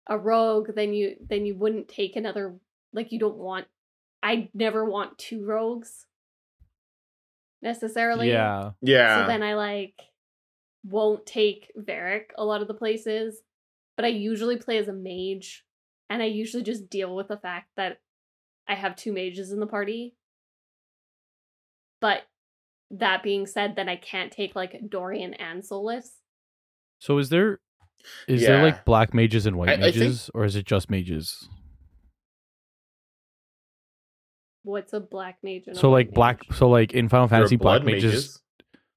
[0.08, 2.54] a rogue then you then you wouldn't take another
[2.92, 3.66] like you don't want
[4.22, 6.06] i never want two rogues
[7.62, 8.70] necessarily Yeah.
[8.80, 9.22] yeah.
[9.22, 9.94] so then I like
[10.84, 13.42] won't take Varric a lot of the places,
[13.96, 15.64] but I usually play as a mage,
[16.08, 18.00] and I usually just deal with the fact that
[18.66, 20.14] I have two mages in the party.
[22.00, 22.22] But
[22.90, 26.06] that being said, then I can't take like Dorian and Solas.
[26.98, 27.60] So is there
[28.26, 30.90] is there like black mages and white I- I think- mages, or is it just
[30.90, 31.48] mages?
[34.62, 35.64] What's a black mage?
[35.66, 36.58] And a So white like black, mage?
[36.58, 38.40] so like in Final Fantasy, black blood mages.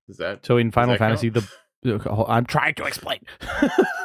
[0.09, 1.19] Is that So in Final that count?
[1.19, 3.19] Fantasy, the I'm trying to explain.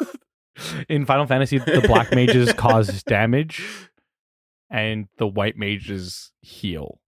[0.89, 3.65] in Final Fantasy, the black mages cause damage,
[4.71, 7.01] and the white mages heal.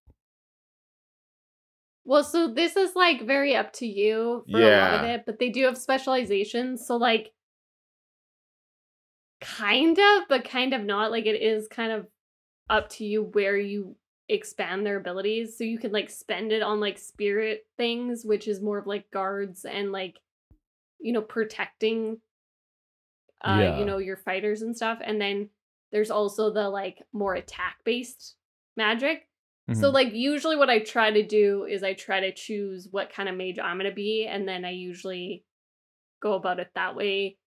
[2.05, 5.39] Well, so this is like very up to you for a lot of it, but
[5.39, 6.87] they do have specializations.
[6.87, 7.33] So like
[9.41, 11.11] kind of, but kind of not.
[11.11, 12.07] Like it is kind of
[12.69, 13.97] up to you where you
[14.29, 15.57] expand their abilities.
[15.57, 19.11] So you can like spend it on like spirit things, which is more of like
[19.11, 20.19] guards and like
[21.01, 22.21] you know protecting
[23.43, 23.79] uh Yeah.
[23.79, 24.99] you know your fighters and stuff.
[25.03, 25.51] And then
[25.93, 28.37] there's also the like more attack based
[28.77, 29.27] magic.
[29.75, 29.95] So Mhm.
[29.95, 33.37] like usually what I try to do is I try to choose what kind of
[33.37, 35.45] mage I'm gonna be, and then I usually
[36.21, 37.39] go about it that way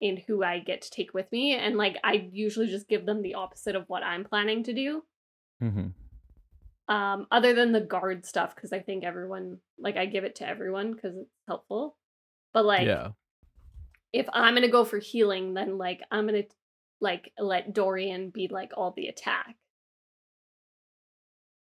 [0.00, 1.54] in who I get to take with me.
[1.54, 5.04] And like I usually just give them the opposite of what I'm planning to do.
[5.60, 5.92] Mhm.
[6.88, 10.48] Um, other than the guard stuff, because I think everyone like I give it to
[10.48, 11.96] everyone because it's helpful.
[12.52, 13.12] But like yeah,
[14.12, 16.44] if I'm gonna go for healing, then like I'm gonna
[17.00, 19.56] like let Dorian be like all the attack.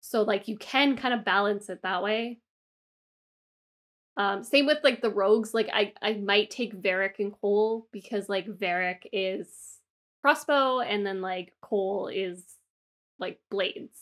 [0.08, 2.38] So like you can kind of balance it that way.
[4.18, 5.54] Um, same with like the rogues.
[5.54, 9.48] Like I I might take Varric and Cole because like Varric is
[10.22, 12.44] crossbow and then like Cole is
[13.20, 13.98] like blades.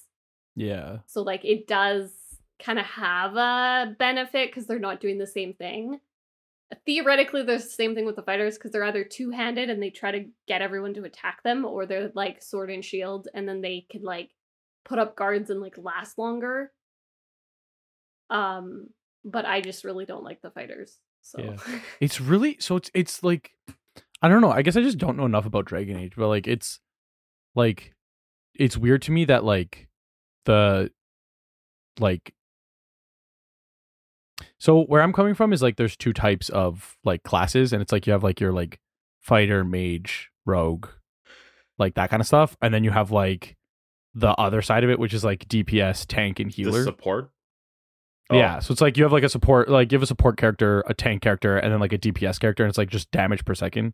[0.56, 0.98] Yeah.
[1.08, 2.12] So like it does
[2.62, 6.02] kind of have a benefit because they're not doing the same thing.
[6.86, 9.90] Theoretically, there's the same thing with the fighters because they're either two handed and they
[9.90, 13.62] try to get everyone to attack them, or they're like sword and shield and then
[13.62, 14.32] they can like
[14.86, 16.72] put up guards and like last longer.
[18.30, 18.88] Um,
[19.26, 20.98] but I just really don't like the fighters.
[21.22, 21.80] So Yeah.
[22.00, 23.52] It's really so it's it's like
[24.22, 24.52] I don't know.
[24.52, 26.80] I guess I just don't know enough about Dragon Age, but like it's
[27.56, 27.94] like
[28.56, 29.88] it's weird to me that like
[30.46, 30.92] the
[32.00, 32.34] like
[34.58, 37.92] so where I'm coming from is like there's two types of like classes and it's
[37.92, 38.80] like you have like your like
[39.22, 40.88] fighter, mage, rogue,
[41.78, 43.56] like that kind of stuff and then you have like
[44.16, 46.84] the other side of it which is like DPS, tank and The healer.
[46.84, 47.32] support.
[48.30, 50.38] Oh, Yeah, so it's like you have like a support, like you have a support
[50.38, 53.44] character, a tank character, and then like a DPS character, and it's like just damage
[53.46, 53.94] per second.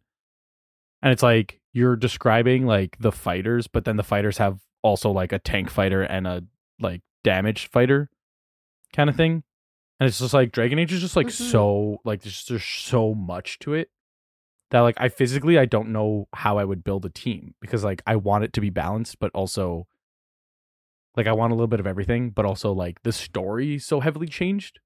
[1.01, 5.32] And it's like you're describing like the fighters, but then the fighters have also like
[5.32, 6.43] a tank fighter and a
[6.79, 8.10] like damage fighter
[8.93, 9.43] kind of thing.
[9.99, 11.51] And it's just like Dragon Age is just like Mhm.
[11.51, 13.89] so like there's there's so much to it
[14.71, 18.01] that like I physically I don't know how I would build a team because like
[18.05, 19.88] I want it to be balanced, but also
[21.15, 24.28] like I want a little bit of everything, but also like the story so heavily
[24.28, 24.80] changed.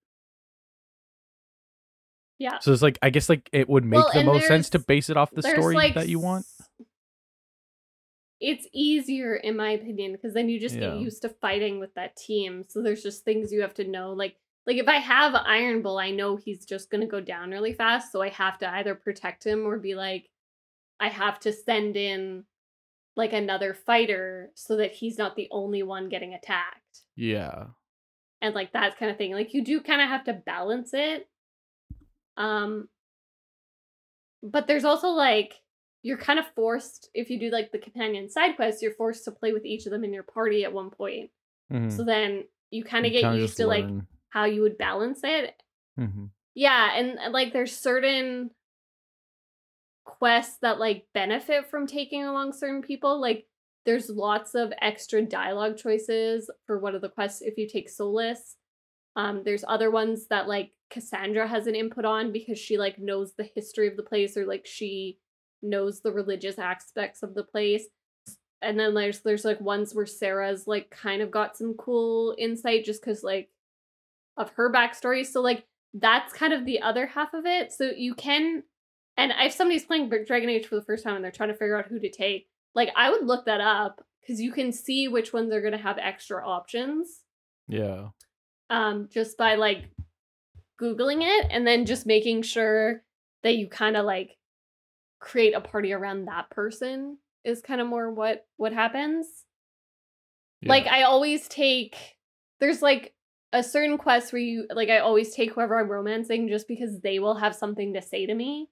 [2.39, 2.59] yeah.
[2.59, 5.09] So it's like I guess like it would make Well, the most sense to base
[5.09, 6.45] it off the story like, that you want.
[8.39, 10.89] It's easier in my opinion because then you just Yeah.
[10.91, 12.65] get used to fighting with that team.
[12.67, 14.11] So there's just things you have to know.
[14.13, 17.73] Like like if I have Iron Bull, I know he's just gonna go down really
[17.73, 18.11] fast.
[18.11, 20.29] So I have to either protect him or be like,
[20.99, 22.45] I have to send in
[23.15, 27.01] like another fighter so that he's not the only one getting attacked.
[27.15, 27.65] Yeah.
[28.41, 31.29] and like that kind of thing like you do kind of have to balance it
[32.37, 32.89] um
[34.41, 35.53] but there's also like
[36.01, 39.31] you're kind of forced if you do like the companion side quests you're forced to
[39.31, 41.29] play with each of them in your party at one point
[41.71, 41.91] Mhm.
[41.95, 43.85] so then you kind You of get used to like
[44.29, 45.53] how you would balance it
[45.99, 46.31] Mhm.
[46.55, 48.49] yeah and, like there's certain
[50.23, 53.45] quests that like benefit from taking along certain people like
[53.85, 58.55] there's lots of extra dialogue choices for one of the quests if you take Solas.
[59.17, 63.33] Um, there's other ones that like Cassandra has an input on because she like knows
[63.37, 65.19] the history of the place or like she
[65.61, 67.87] knows the religious aspects of the place.
[68.61, 72.85] And then there's there's like ones where Sera's like kind of got some cool insight
[72.85, 73.49] just because like
[74.37, 75.25] of her backstory.
[75.25, 77.73] So like that's kind of the other half of it.
[77.73, 78.63] So you can
[79.17, 81.77] and if somebody's playing Dragon Age for the first time and they're trying to figure
[81.77, 85.33] out who to take, like I would look that up because you can see which
[85.33, 87.23] ones are going to have extra options.
[87.67, 88.09] Yeah.
[88.69, 89.85] um just by like
[90.81, 93.03] googling it and then just making sure
[93.43, 94.37] that you kind of like
[95.19, 99.27] create a party around that person is kind of more what what happens.
[100.65, 101.97] Like i always take
[102.59, 103.13] there's like
[103.51, 107.19] a certain quest where you like i always take whoever i'm romancing just because they
[107.19, 108.69] will have something to say to me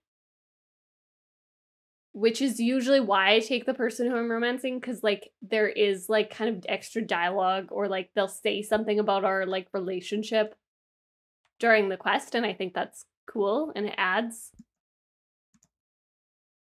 [2.14, 6.10] which is usually why i take the person who i'm romancing because like there is
[6.10, 10.56] like kind of extra dialogue or like they'll say something about our like relationship
[11.60, 14.52] during the quest and i think that's cool and it adds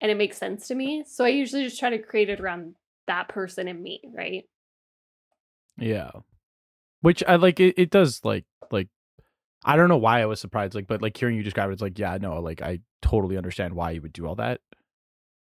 [0.01, 2.75] and it makes sense to me so i usually just try to create it around
[3.07, 4.45] that person and me right
[5.79, 6.11] Yeah.
[7.03, 8.89] Which I like it, it does like like
[9.65, 11.83] I don't know why I was surprised, like, but like hearing you describe it, it's
[11.83, 14.61] like, yeah, no, like I totally understand why you would do all that.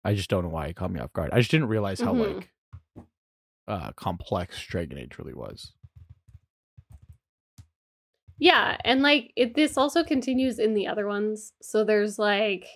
[0.06, 1.30] I just don't know why it caught me off guard.
[1.32, 2.36] I just didn't realize how Mhm.
[2.36, 2.50] like
[3.68, 5.72] uh complex Dragon Age really was.
[8.38, 11.52] Yeah, and like it this also continues in the other ones.
[11.62, 12.66] So there's like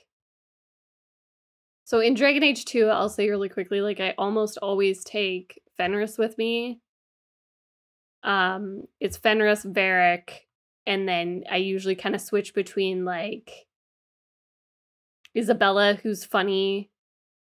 [1.85, 6.19] So in Dragon Age 2, I'll say really quickly like I almost always take Fenris
[6.19, 6.81] with me.
[8.23, 10.31] Um it's Fenris, Varric,
[10.87, 13.67] and then I usually kind of switch between like
[15.37, 16.90] Isabela who's funny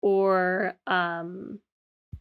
[0.07, 1.59] or um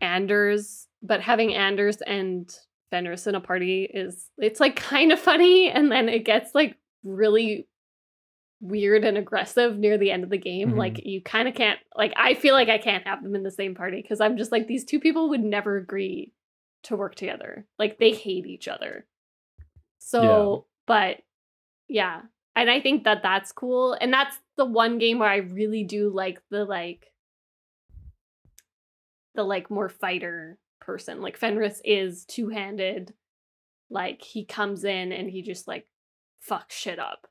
[0.00, 2.52] Anders, but having Anders and
[2.90, 6.76] Fenris in a party is it's like kind of funny and then it gets like
[7.02, 7.66] really
[8.60, 10.72] weird and aggressive near the end of the game.
[10.72, 10.78] Mhm.
[10.78, 13.50] Like you kind of can't like I feel like I can't have them in the
[13.50, 16.32] same party because I'm just like these two people would never agree
[16.84, 17.66] to work together.
[17.78, 19.06] Like they hate each other.
[19.98, 21.18] So, but
[21.88, 22.22] yeah,
[22.54, 26.10] and I think that that's cool and that's the one game where I really do
[26.14, 27.06] like the like
[29.36, 31.20] the like more fighter person.
[31.20, 33.14] Like Fenris is two handed.
[33.90, 35.86] Like he comes in and he just like
[36.48, 37.26] fucks shit up.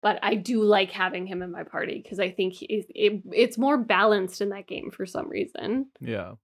[0.00, 3.58] But I do like having him in my party because I think he, it, it's
[3.58, 5.86] more balanced in that game for some reason.
[6.00, 6.34] Yeah.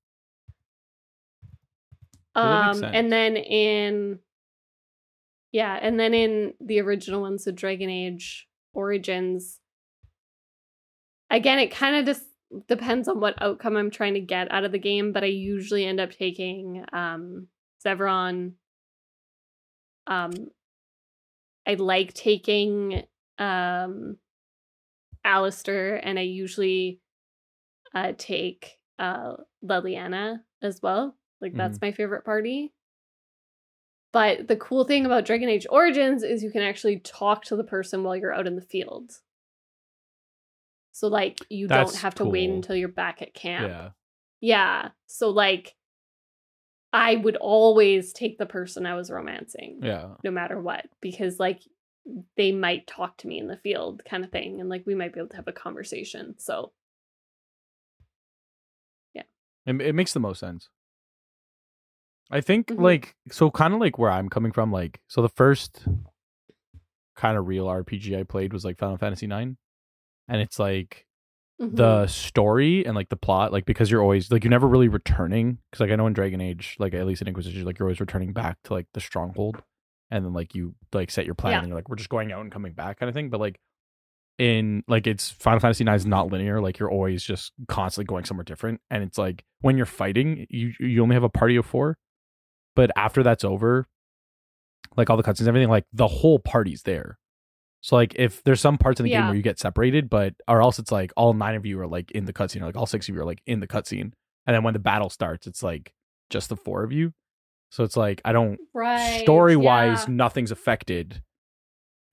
[2.35, 4.19] Um, and then in
[5.53, 9.61] yeah, and then in the original ones, so Dragon Age Origins,
[11.31, 12.25] again, it kind of just
[12.69, 15.85] depends on what outcome I'm trying to get out of the game, but I usually
[15.85, 17.49] end up taking um
[17.85, 18.53] Zevran.
[20.07, 20.33] Um,
[21.67, 23.05] I like taking
[23.39, 24.17] um
[25.25, 27.01] Alistair, and I usually
[27.95, 31.17] uh take uh Leliana as well.
[31.41, 32.73] Like that's my favorite party.
[34.13, 37.65] But the cool thing about Dragon Age Origins is you can actually talk to the
[37.65, 39.11] person while you're out in the field.
[40.95, 43.67] So like you That's don't have to wait until you're back at camp.
[43.69, 43.91] Yeah.
[44.41, 44.89] Yeah.
[45.07, 45.75] So like
[46.93, 50.15] I would always take the person I was romancing Yeah.
[50.23, 51.63] no matter what because like
[52.37, 55.13] they might talk to me in the field kind of thing and like we might
[55.13, 56.37] be able to have a conversation.
[56.39, 56.71] So
[59.15, 59.23] Yeah.
[59.67, 60.69] It, it makes the most sense.
[62.31, 62.81] I think Mhm.
[62.81, 65.89] like so kind of like where I'm coming from like so the first
[67.17, 69.57] kind of real RPG I played was like Final Fantasy 9
[70.29, 71.07] and it's like
[71.61, 71.77] mhm.
[71.77, 75.59] the story and like the plot like because you're always like you're never really returning
[75.71, 78.01] because like I know in Dragon Age like at least in Inquisition like you're always
[78.01, 79.63] returning back to like the stronghold
[80.11, 81.59] and then like you like set your plan Yeah.
[81.61, 83.59] and you're like we're just going out and coming back kind of thing but like
[84.39, 88.25] in like it's Final Fantasy 9 is not linear like you're always just constantly going
[88.25, 91.65] somewhere different and it's like when you're fighting you you only have a party of
[91.65, 91.97] 4
[92.75, 93.87] but after that's over
[94.97, 97.19] like all the cutscenes and everything like the whole party's there
[97.85, 100.63] so like if there's some parts in the game where you get separated, but or
[100.63, 102.87] else it's like all nine of you are like in the cutscene, or like all
[102.87, 104.13] six of you are like in the cutscene,
[104.47, 105.93] and then when the battle starts, it's like
[106.31, 107.13] just the four of you.
[107.71, 110.15] So it's like I don't right story wise, yeah.
[110.15, 111.21] nothing's affected.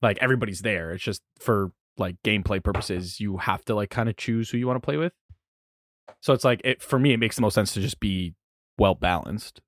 [0.02, 0.90] Like everybody's there.
[0.90, 4.66] It's just for like gameplay purposes, you have to like kind of choose who you
[4.66, 5.14] want to play with.
[6.20, 8.34] So it's like it for me, it makes the most sense to just be
[8.76, 9.62] well balanced.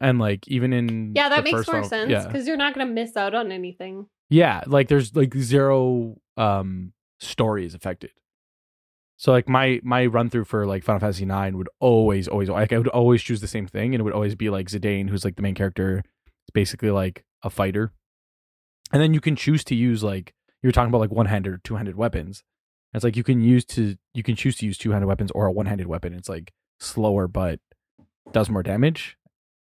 [0.00, 2.86] And like even in Yeah, that makes more Final- sense Yeah, because you're not going
[2.86, 4.06] to miss out on anything.
[4.28, 8.10] yeah, like there's like zero um stories affected.
[9.16, 12.72] So like my my run through for like Final Fantasy 9 would always always like
[12.72, 15.24] I would always choose the same thing and it would always be like Zidane who's
[15.24, 17.92] like the main character it's basically like a fighter.
[18.92, 21.94] And then you can choose to use like you're talking about like one-handed or two-handed
[21.96, 22.42] weapons.
[22.92, 25.46] And it's like you can use to you can choose to use two-handed weapons or
[25.46, 26.12] a one-handed weapon.
[26.12, 27.60] It's like slower but
[28.32, 29.16] does more damage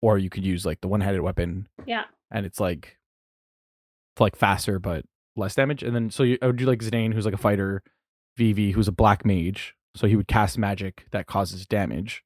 [0.02, 2.04] or you could use like the one-handed weapon Yeah.
[2.30, 2.98] and it's like
[4.18, 5.04] like faster but
[5.36, 5.82] less damage.
[5.82, 7.82] And then so you, I would do like Zidane, who's like a fighter,
[8.36, 12.22] Vivi, who's a black mage, so he would cast magic that causes damage.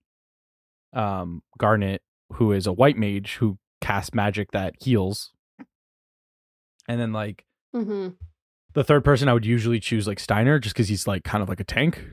[0.93, 2.03] Um, Garnet,
[2.35, 5.31] who is a white mage who casts magic that heals.
[6.89, 8.09] And then like hmm
[8.73, 11.49] the third person, I would usually choose like Steiner, just because he's like kind of
[11.49, 12.05] like a tank.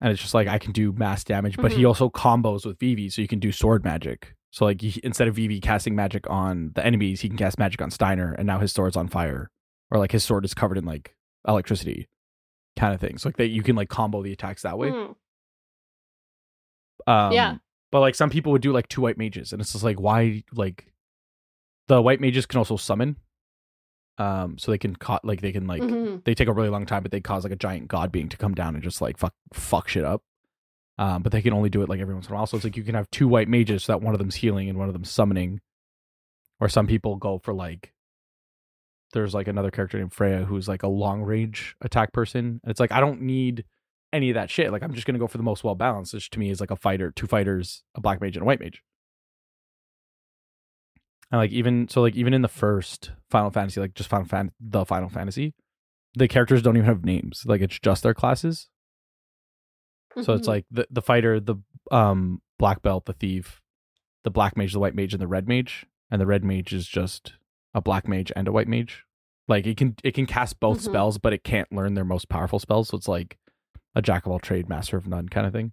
[0.00, 1.86] And it's just like I can do mass damage, but he Mhm.
[1.86, 4.34] also combos with Vivi, so you can do sword magic.
[4.56, 7.82] So like he, instead of Vivi casting magic on the enemies, he can cast magic
[7.82, 9.50] on Steiner, and now his sword's on fire,
[9.90, 11.14] or like his sword is covered in like
[11.46, 12.08] electricity,
[12.74, 13.26] kind of things.
[13.26, 14.88] like that you can like combo the attacks that way.
[14.90, 15.14] Mm.
[17.06, 17.56] Um, Yeah.
[17.92, 20.42] But like some people would do like two white mages, and it's just like why
[20.54, 20.90] like
[21.88, 23.16] the white mages can also summon.
[24.18, 26.24] Um, so they can ca- like they can like Mhm.
[26.24, 28.38] they take a really long time, but they cause like a giant god being to
[28.38, 30.22] come down and just like fuck fuck shit up.
[30.98, 32.46] Um, but they can only do it like every once in a while.
[32.46, 34.68] So it's like you can have two white mages so that one of them's healing
[34.68, 35.60] and one of them's summoning.
[36.58, 37.92] Or some people go for like
[39.12, 42.60] there's like another character named Freya who's like a long range attack person.
[42.62, 43.64] And it's like I don't need
[44.12, 44.72] any of that shit.
[44.72, 46.70] Like I'm just gonna go for the most well balanced, which to me is like
[46.70, 48.82] a fighter, two fighters, a black mage and a white mage.
[51.30, 54.52] And like even so, like even in the first Final Fantasy, like just Final Fan,
[54.60, 55.54] the Final Fantasy,
[56.14, 57.42] the characters don't even have names.
[57.46, 58.68] Like it's just their classes.
[60.22, 60.50] So it's Mhm.
[60.50, 61.56] like the the fighter, the
[61.90, 63.60] um black belt, the thief,
[64.24, 65.86] the black mage, the white mage, and the red mage.
[66.10, 67.34] And the red mage is just
[67.74, 69.04] a black mage and a white mage.
[69.48, 70.82] Like it can it can cast both Mhm.
[70.84, 72.88] spells, but it can't learn their most powerful spells.
[72.88, 73.38] So it's like
[73.94, 75.72] a jack of all trade, master of none kind of thing.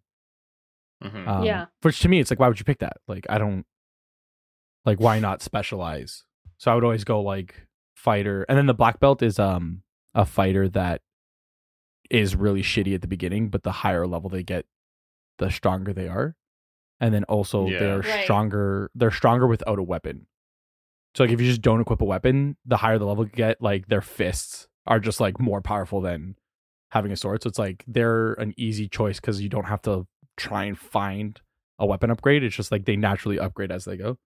[1.03, 1.27] Mhm.
[1.27, 1.65] Um, Yeah.
[1.81, 2.97] Which to me, it's like, why would you pick that?
[3.07, 3.65] Like, I don't
[4.85, 6.23] like why not specialize?
[6.57, 9.83] So I would always go like fighter, and then the black belt is um
[10.13, 11.01] a fighter that
[12.13, 14.65] is really shitty at the beginning, but the higher level they get,
[15.39, 16.35] the stronger they are,
[17.01, 17.79] and then also Yeah.
[17.79, 18.23] they're Right.
[18.23, 18.91] stronger.
[18.95, 20.27] They're stronger without a weapon.
[21.15, 23.61] So like if you just don't equip a weapon, the higher the level you get,
[23.61, 26.35] like their fists are just like more powerful than
[26.91, 27.41] having a sword.
[27.43, 30.07] So it's like they're an easy choice because you don't have to
[30.37, 31.41] try and find
[31.79, 32.43] a weapon upgrade.
[32.43, 34.17] It's just like they naturally upgrade as they go.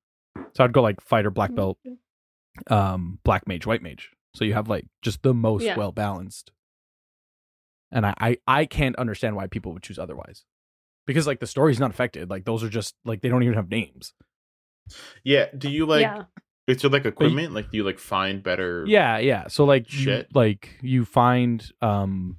[0.54, 1.78] So I'd go like fighter, black belt,
[2.68, 4.12] um, black mage, white mage.
[4.36, 5.78] So you have like just the most Yeah.
[5.78, 6.52] well balanced.
[7.92, 10.44] And I, I I can't understand why people would choose otherwise.
[11.06, 12.30] Because like the story's not affected.
[12.30, 14.14] Like those are just like they don't even have names.
[15.24, 15.46] Yeah.
[15.58, 16.02] Do you like?
[16.02, 16.24] yeah.
[16.68, 17.54] Is there like equipment?
[17.54, 18.84] Like, do you like find better?
[18.86, 19.48] Yeah, yeah.
[19.48, 20.36] So like you, Shit.
[20.36, 22.38] like you find um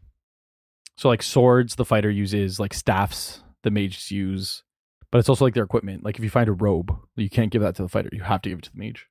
[0.98, 4.64] so like swords the fighter uses, like staffs the mages use,
[5.10, 6.04] but it's also like their equipment.
[6.04, 8.10] Like if you find a robe, you can't give that to the fighter.
[8.12, 9.06] You have to give it to the mage.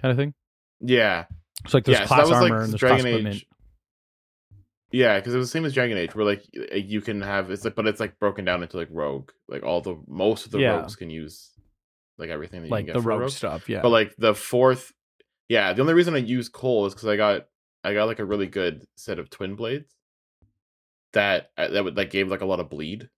[0.00, 0.34] Kind of thing.
[0.80, 1.24] Yeah.
[1.66, 2.06] So like there's yeah.
[2.06, 3.44] class so that was armor like and there's class Dragon equipment.
[4.96, 7.64] Yeah, because it was the same as Dragon Age, where like you can have it's
[7.64, 9.30] like, but it's like broken down into like rogue.
[9.48, 10.76] Like all the most of the Yeah.
[10.76, 11.50] rogues can use
[12.16, 13.30] like everything that you Like can get the for rogue rogue.
[13.30, 13.82] stuff, yeah.
[13.82, 14.92] But like the fourth,
[15.48, 17.46] yeah, the only reason I use Cole is because I got
[17.82, 19.92] I got like a really good set of twin blades
[21.12, 23.08] that uh, that would like gave like a lot of bleed,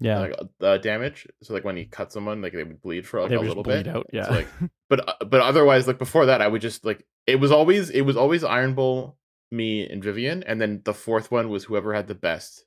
[0.00, 0.18] yeah.
[0.20, 1.26] like uh, damage.
[1.42, 3.62] So like when he cut someone, like they would bleed for like they a little
[3.62, 3.88] bleed bit.
[3.88, 4.06] out.
[4.12, 4.28] So, Yeah.
[4.28, 4.48] like,
[4.88, 8.02] but uh, but otherwise, like before that, I would just like it was always it
[8.02, 9.16] was always Iron Bull,
[9.56, 12.64] me, and Vivienne, and then the fourth one was whoever had the best.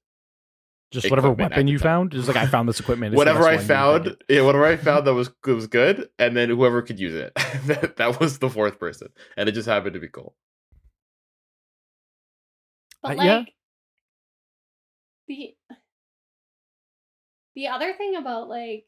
[0.91, 1.83] just whatever weapon you time.
[1.83, 2.11] found.
[2.11, 3.15] Just like I found this equipment.
[3.15, 6.99] whatever I found, yeah, whatever I found that was was good, and then whoever could
[6.99, 7.31] use it.
[7.65, 10.35] that, that was the fourth person, and it just happened to be Cole.
[13.01, 13.43] But Uh, like yeah.
[15.27, 15.55] the
[17.55, 18.85] the other thing about like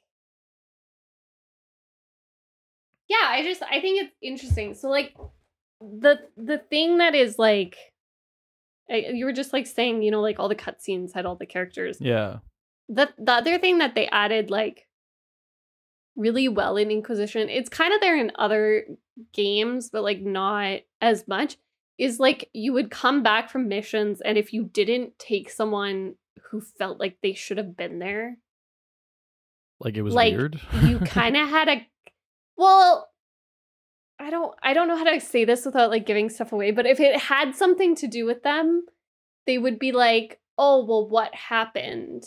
[3.08, 4.74] yeah, I just I think it's interesting.
[4.74, 5.14] So like
[5.82, 7.91] the the thing that is like I-
[8.92, 11.46] Uh, you were just like saying, you know, like all the cutscenes had all the
[11.46, 11.98] characters.
[12.02, 12.40] Yeah.
[12.90, 14.88] The the other thing that they added like
[16.16, 18.86] really well in Inquisition, it's kind of there in other
[19.34, 21.58] games, but like not as much,
[21.98, 26.16] is like you would come back from missions and if you didn't take someone
[26.50, 28.38] who felt like they should have been there,
[29.80, 30.60] Like it was Like, weird.
[30.84, 31.88] you kind of had a
[32.58, 33.08] well
[34.22, 36.86] i don't i don't know how to say this without like giving stuff away but
[36.86, 38.86] if it had something to do with them
[39.48, 42.24] they would be like oh well what happened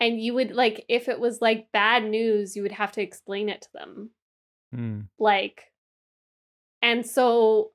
[0.00, 3.48] and you would like if it was like bad news you would have to explain
[3.48, 4.10] it to them
[4.72, 5.02] Hmm.
[5.20, 5.70] like
[6.82, 7.70] and so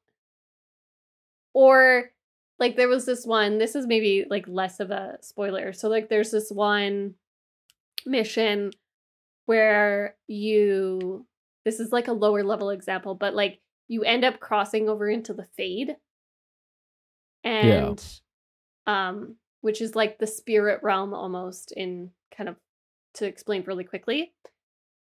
[1.54, 2.12] or
[2.60, 6.10] like there was this one this is maybe like less of a spoiler so like
[6.10, 7.16] there's this one
[8.06, 8.72] mission
[9.46, 11.26] where you
[11.70, 15.34] this is like a lower level example but like you end up crossing over into
[15.34, 15.96] the fade.
[17.44, 18.04] And
[18.88, 22.56] um which is like the spirit realm almost in kind of
[23.16, 24.34] to explain really quickly.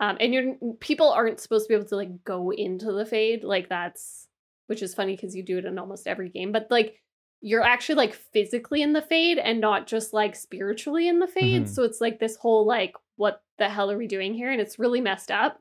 [0.00, 3.44] Um and you're people aren't supposed to be able to like go into the fade
[3.44, 4.28] like that's
[4.66, 7.00] which is funny because you do it in almost every game but like
[7.40, 11.64] you're actually like physically in the fade and not just like spiritually in the fade.
[11.64, 11.68] Mhm.
[11.68, 14.50] so it's like this whole like what the hell are we doing here?
[14.50, 15.60] And it's really messed up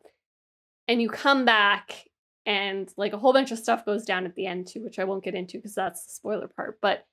[0.87, 2.05] and you come back
[2.45, 5.03] and like a whole bunch of stuff goes down at the end too which i
[5.03, 7.05] won't get into because that's the spoiler part but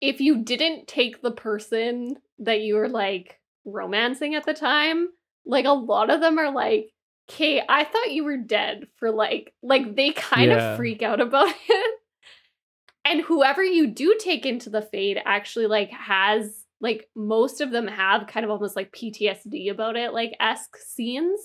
[0.00, 5.08] if you didn't take the person that you were like romancing at the time
[5.46, 6.90] like a lot of them are like
[7.30, 10.72] okay i thought you were dead for like like they kind Yeah.
[10.72, 12.00] of freak out about it
[13.06, 17.86] and whoever you do take into the fade actually like has like most of them
[17.86, 21.40] have kind of almost like ptsd about it like esque scenes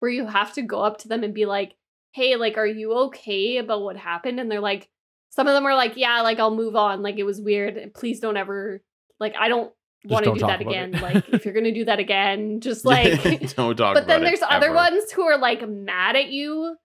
[0.00, 1.74] where you have to go up to them and be like
[2.12, 4.40] hey like are you okay about what happened?
[4.40, 4.88] And they're like
[5.30, 7.02] some of them are like yeah like i'll move on.
[7.02, 7.92] Like it was weird.
[7.94, 8.82] Please don't ever
[9.20, 9.72] like i don't
[10.04, 10.92] want to do that again.
[10.92, 13.20] Like if you're gonna do that again just like
[13.56, 13.94] don't talk.
[13.94, 14.74] but then there's other ever.
[14.74, 16.76] ones who are like mad at you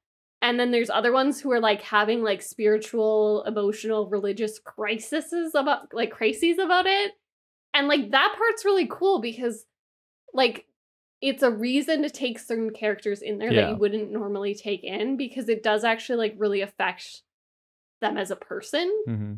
[0.43, 5.93] and then there's other ones who are like having like spiritual emotional religious crises about
[5.93, 7.13] like crises about it.
[7.73, 9.65] And like that part's really cool because
[10.33, 10.67] like
[11.23, 15.15] it's a reason to take certain characters in there that you wouldn't normally take in
[15.15, 17.21] because it does actually like really affect
[18.01, 19.33] them as a person hmm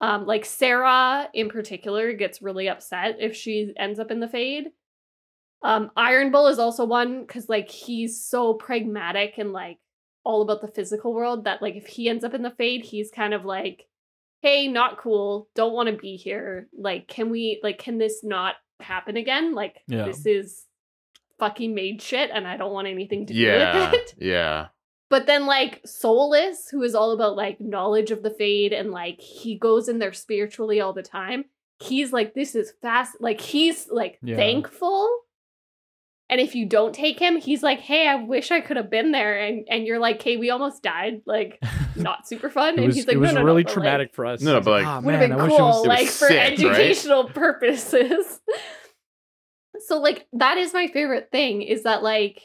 [0.00, 4.66] um, like Sera in particular gets really upset if she ends up in the fade.
[5.62, 9.78] Um, Iron Bull is also one because like he's so pragmatic and like
[10.22, 13.10] all about the physical world that like if he ends up in the fade, he's
[13.10, 13.86] kind of like,
[14.42, 16.68] hey, not cool, don't want to be here.
[16.76, 19.54] Like, can we like can this not happen again?
[19.54, 20.04] Like Yeah.
[20.04, 20.64] this is
[21.38, 24.14] fucking made shit and I don't want anything to Yeah, do with it.
[24.18, 24.66] yeah,
[25.10, 29.20] But then like Solas, who is all about like knowledge of the fade and like
[29.20, 31.44] he goes in there spiritually all the time.
[31.80, 33.16] He's like, this is fast.
[33.20, 34.36] Like he's like Yeah.
[34.36, 35.08] thankful.
[36.30, 39.12] And if you don't take him, he's like, hey, I wish I could have been
[39.12, 39.38] there.
[39.38, 41.20] And and you're like, hey, we almost died.
[41.26, 41.60] Like
[41.96, 42.76] not super fun.
[42.78, 44.40] And was, he's like, it was no, no, really no, but, traumatic for us.
[44.40, 46.38] No, no, but, like, "Ah, would have been I cool, was- it like for sick,
[46.38, 46.52] right?
[46.52, 48.40] educational purposes.
[49.86, 52.42] so like that is my favorite thing is that like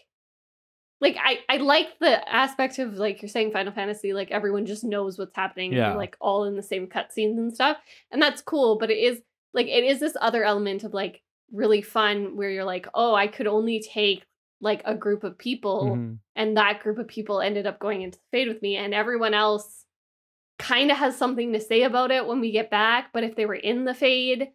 [1.02, 4.84] like I I like the aspect of like you're saying Final Fantasy like everyone just
[4.84, 5.90] knows what's happening Yeah.
[5.90, 7.78] and like all in the same cutscenes and stuff
[8.12, 9.22] and that's cool but it is
[9.54, 11.22] like it is this other element of like
[11.52, 14.24] really fun where you're like oh I could only take
[14.62, 16.18] like a group of people Mhm.
[16.36, 19.34] and that group of people ended up going into the fade with me and everyone
[19.34, 19.86] else
[20.58, 23.46] kind of has something to say about it when we get back but if they
[23.46, 24.50] were in the fade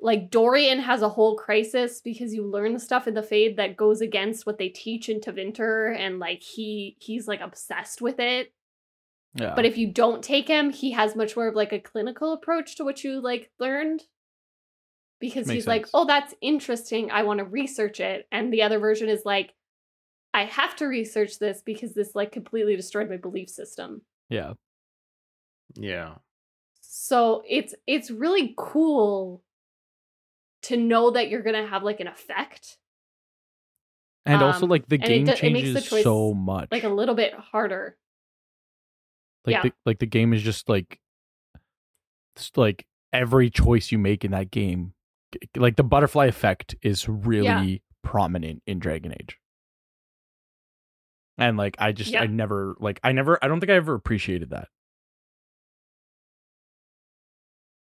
[0.00, 4.00] like dorian has a whole crisis because you learn stuff in the fade that goes
[4.00, 8.52] against what they teach in Tevinter and like he he's like obsessed with it
[9.34, 9.54] Yeah.
[9.54, 12.76] but if you don't take him he has much more of like a clinical approach
[12.76, 14.02] to what you like learned
[15.20, 18.78] because Makes he's like oh that's interesting i want to research it and the other
[18.80, 19.54] version is like
[20.34, 24.54] i have to research this because this like completely destroyed my belief system yeah.
[25.76, 26.16] Yeah.
[26.80, 29.43] so it's it's really cool
[30.64, 32.78] to know that you're gonna have like an effect
[34.26, 36.68] And also Um, like the it game it makes changes the choice, so much.
[36.70, 37.96] like a little bit harder
[39.46, 39.62] like yeah.
[39.62, 40.98] the, like the game is just like
[42.34, 44.94] it's like every choice you make in that game
[45.56, 49.38] like the butterfly effect is really prominent in Dragon Age.
[51.36, 52.22] And like I just Yeah.
[52.22, 54.68] I never like I never I don't think I ever appreciated that.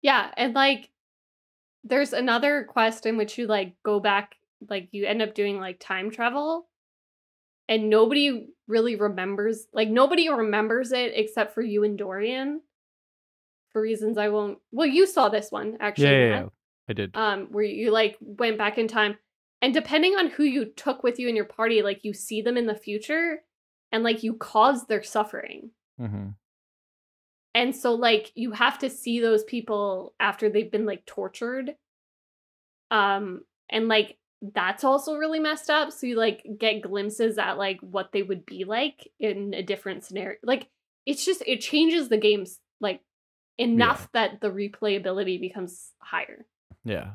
[0.01, 0.89] Yeah, and like
[1.85, 4.35] there's another quest in which you like go back
[4.69, 6.67] like you end up doing like time travel
[7.69, 12.61] and nobody really remembers like nobody remembers it except for you and Dorian
[13.71, 16.05] for reasons I won't Well, you saw this one actually.
[16.05, 16.45] yeah, yeah, yeah.
[16.89, 17.15] I did.
[17.15, 19.17] Um where you like went back in time
[19.61, 22.57] and depending on who you took with you in your party like you see them
[22.57, 23.41] in the future
[23.91, 25.71] and like you cause their suffering.
[25.99, 26.29] hmm
[27.55, 31.75] And so like you have to see those people after they've been like tortured.
[32.91, 34.17] Um and like
[34.53, 35.91] that's also really messed up.
[35.91, 40.03] So you like get glimpses at like what they would be like in a different
[40.03, 40.37] scenario.
[40.43, 40.67] Like
[41.05, 43.01] it's just it changes the games like
[43.57, 46.45] enough that the replayability becomes higher.
[46.83, 47.11] Yeah.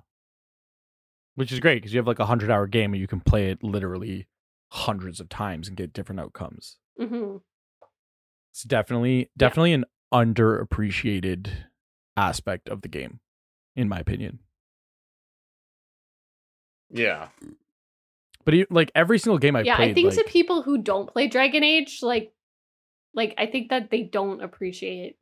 [1.34, 3.51] Which is great because you have like a hundred hour game and you can play
[3.51, 4.26] it literally
[4.72, 6.78] hundreds of times and get different outcomes.
[6.99, 7.36] hmm
[8.53, 11.50] It's definitely definitely an underappreciated
[12.16, 13.20] aspect of the game,
[13.76, 14.40] in my opinion.
[16.90, 17.28] Yeah.
[18.44, 20.78] But e- like every single game I've yeah, played, I think like, to people who
[20.78, 22.32] don't play Dragon Age, like
[23.14, 25.16] like I think that they don't appreciate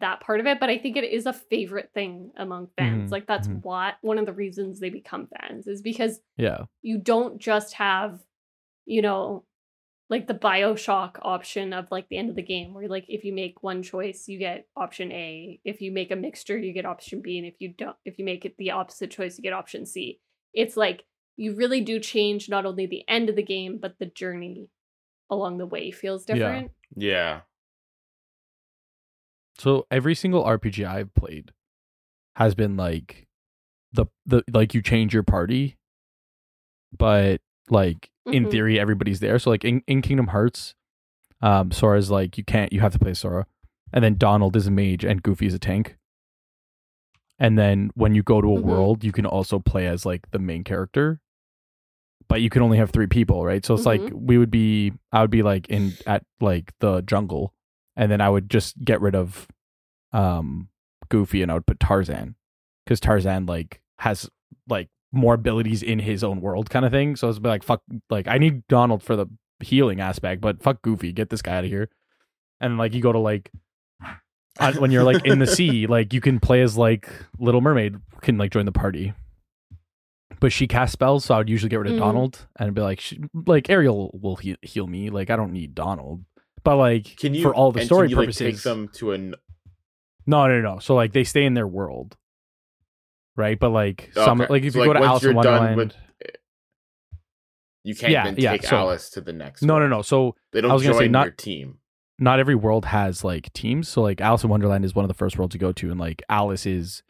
[0.00, 3.08] that part of it, but I think it is a favorite thing among fans.
[3.08, 3.62] Mhm, Like that's mhm.
[3.64, 8.20] what one of the reasons they become fans is because yeah, you don't just have,
[8.86, 9.44] you know,
[10.10, 13.32] like the Bioshock option of like the end of the game where like if you
[13.32, 15.60] make one choice, you get option A.
[15.64, 17.38] If you make a mixture, you get option B.
[17.38, 20.20] And if you don't if you make it the opposite choice, you get option C.
[20.54, 21.04] It's like
[21.36, 24.70] you really do change not only the end of the game, but the journey
[25.30, 26.42] along the way feels different.
[26.42, 26.50] Yeah.
[26.54, 26.70] different.
[26.96, 27.40] Yeah.
[29.58, 31.52] So every single RPG I've played
[32.36, 33.26] has been like
[33.92, 35.76] the the like you change your party,
[36.96, 38.50] but like in Mhm.
[38.50, 39.38] theory everybody's there.
[39.38, 40.74] So like in, in Kingdom Hearts,
[41.40, 43.46] um, Sora's like you can't you have to play Sora,
[43.92, 45.96] and then Donald is a mage and Goofy is a tank.
[47.38, 48.64] And then when you go to a Mhm.
[48.64, 51.20] world, you can also play as like the main character,
[52.28, 53.64] but you can only have three people, right?
[53.64, 57.54] So it's like we would be, I would be like in at like the jungle,
[57.96, 59.46] and then I would just get rid of
[60.12, 60.68] um
[61.10, 62.34] Goofy and I would put Tarzan
[62.84, 64.28] because Tarzan like has
[64.68, 67.16] like more abilities in his own world kind of thing.
[67.16, 69.26] So it's be like fuck, like I need Donald for the
[69.60, 71.88] healing aspect, but fuck Goofy, get this guy out of here.
[72.60, 73.50] And like you go to like
[74.78, 78.38] when you're like in the sea, like you can play as like Little Mermaid can
[78.38, 79.14] like join the party.
[80.40, 82.00] But she casts spells, so I would usually get rid of Mm.
[82.00, 85.10] Donald and be like, she, like Ariel will heal, heal me.
[85.10, 86.24] Like I don't need Donald.
[86.62, 88.88] But like Can you for all the and story can you, like, purposes, take them
[88.94, 89.34] to an
[90.26, 90.78] no, no, no.
[90.78, 92.16] So like they stay in their world,
[93.38, 93.58] right?
[93.58, 94.52] But like some, Okay.
[94.52, 95.94] like if So, you go to Alice in Wonderland, with-
[97.84, 99.62] you can't Yeah, yeah, take so- Alice to the next.
[99.62, 100.02] no, no, no.
[100.02, 101.78] So They don't I was gonna say not- team.
[102.18, 103.88] not every world has like teams.
[103.88, 105.98] So like Alice in Wonderland is one of the first worlds you go to, and
[105.98, 107.02] like Alice is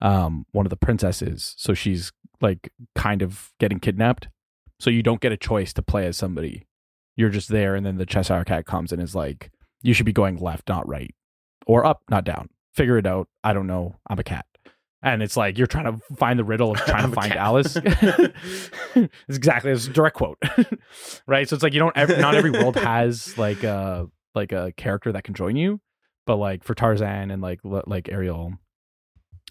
[0.00, 1.54] um one of the princesses.
[1.58, 4.28] So she's like kind of getting kidnapped.
[4.80, 6.66] So you don't get a choice to play as somebody.
[7.16, 9.50] You're just there, and then the Cheshire Cat comes and is like,
[9.82, 11.14] "You should be going left, not right,
[11.66, 12.48] or up, not down.
[12.74, 13.28] Figure it out.
[13.44, 13.96] I don't know.
[14.08, 14.46] I'm a cat."
[15.02, 17.32] And it's like you're trying to find the riddle of trying to find.
[17.32, 17.76] Alice.
[18.94, 20.38] it's exactly it's a direct quote,
[21.26, 21.48] right?
[21.48, 21.96] So it's like you don't.
[21.96, 25.80] ev- Not every world has like uh like a character that can join you.
[26.26, 28.52] But like for Tarzan and like like Ariel,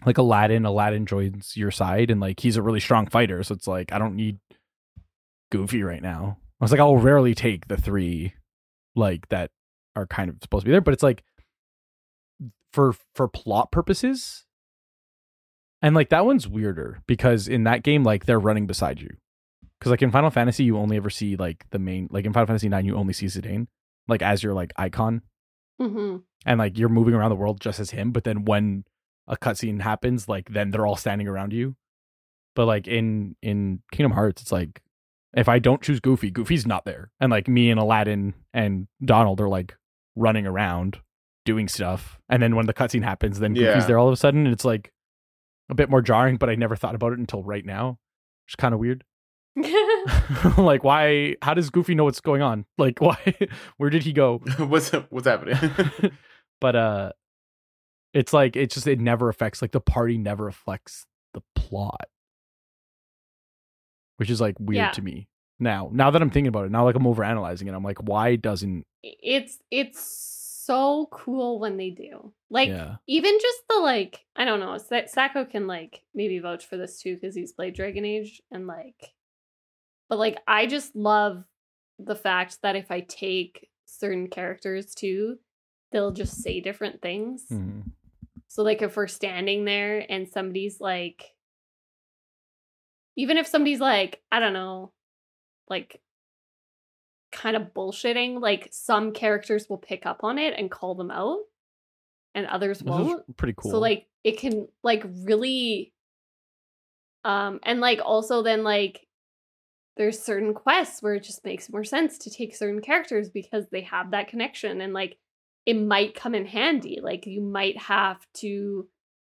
[0.06, 3.44] like Aladdin, Aladdin joins your side and like he's a really strong fighter.
[3.44, 4.40] So it's like I don't need
[5.52, 6.38] Goofy right now.
[6.62, 8.34] I was like, I'll rarely take the three
[8.96, 9.52] like that
[9.98, 11.24] are kind of supposed to be there, but it's like
[12.72, 14.46] for for plot purposes.
[15.82, 19.10] And like that one's weirder because in that game, like they're running beside you.
[19.80, 22.48] Because like in Final Fantasy, you only ever see like the main like in Final
[22.48, 23.68] Fantasy Nine, you only see Zidane
[24.08, 25.22] like as your like icon,
[25.80, 28.12] hmm and like you're moving around the world just as him.
[28.12, 28.84] But then when
[29.28, 31.76] a cutscene happens, like then they're all standing around you.
[32.56, 34.82] But like in in Kingdom Hearts, it's like
[35.34, 39.40] if I don't choose Goofy, Goofy's not there, and like me and Aladdin and Donald
[39.42, 39.76] are like
[40.16, 41.00] running around
[41.46, 42.20] doing stuff.
[42.30, 43.86] And then when the cutscene happens, then Goofy's Yeah.
[43.88, 44.92] there all of a sudden, and it's like
[45.72, 46.38] a bit more jarring.
[46.38, 47.98] But I never thought about it until right now.
[48.48, 49.04] It's kind of weird.
[50.58, 51.36] like why?
[51.42, 52.66] How does Goofy know what's going on?
[52.78, 53.18] Like why?
[53.78, 54.40] Where did he go?
[54.58, 55.58] what's what's happening?
[56.60, 57.12] but uh
[58.14, 62.08] it's like it's just it never affects like the party never affects the plot
[64.18, 64.92] which is like weird Yeah.
[64.92, 65.28] to me
[65.60, 68.00] now now that i'm thinking about it now like i'm over analyzing it i'm like
[68.04, 70.41] why doesn't it's it's
[70.72, 72.34] so cool when they do.
[72.50, 74.78] Like yeah even just the like I don't know.
[74.78, 78.68] Sa- Sacco can like maybe vouch for this too because he's played Dragon Age and
[78.68, 79.14] like,
[80.10, 81.44] but like I just love
[82.00, 85.38] the fact that if I take certain characters too,
[85.92, 87.46] they'll just say different things.
[87.52, 87.84] Mhm.
[88.48, 91.34] So like if we're standing there and somebody's like
[93.18, 94.94] even if somebody's like, I don't know,
[95.70, 96.02] like
[97.32, 101.40] kind of bullshitting, like some characters will pick up on it and call them out
[102.36, 103.38] and others won't.
[103.38, 105.94] pretty cool So like it can like really
[107.24, 109.08] um and like also then like
[109.98, 113.82] there's certain quests where it just makes more sense to take certain characters because they
[113.82, 115.18] have that connection and like
[115.66, 117.00] it might come in handy.
[117.02, 118.88] Like you might have to,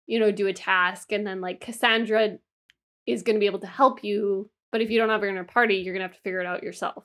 [0.06, 2.38] you know, do a task and then like Cassandra
[3.08, 5.36] is going to be able to help you, but if you don't have her in
[5.38, 7.04] her party, you're going to have to figure it out yourself.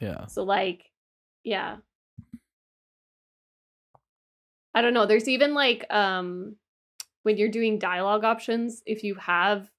[0.00, 0.90] Yeah So like,
[1.42, 1.76] yeah.
[4.74, 5.06] I don't know.
[5.06, 6.56] There's even like um
[7.22, 9.70] when you're doing dialogue options, if you have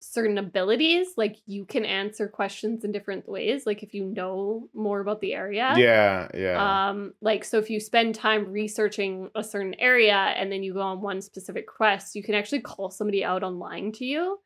[0.00, 3.66] certain abilities, like you can answer questions in different ways.
[3.66, 5.74] Like if you know more about the area.
[5.76, 6.88] yeah, yeah.
[6.88, 10.80] Um, like so if you spend time researching a certain area and then you go
[10.80, 14.38] on one specific quest, you can actually call somebody out on lying to you.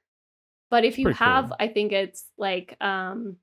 [0.71, 1.57] But if you Pretty have, cool.
[1.59, 3.37] I think it's like um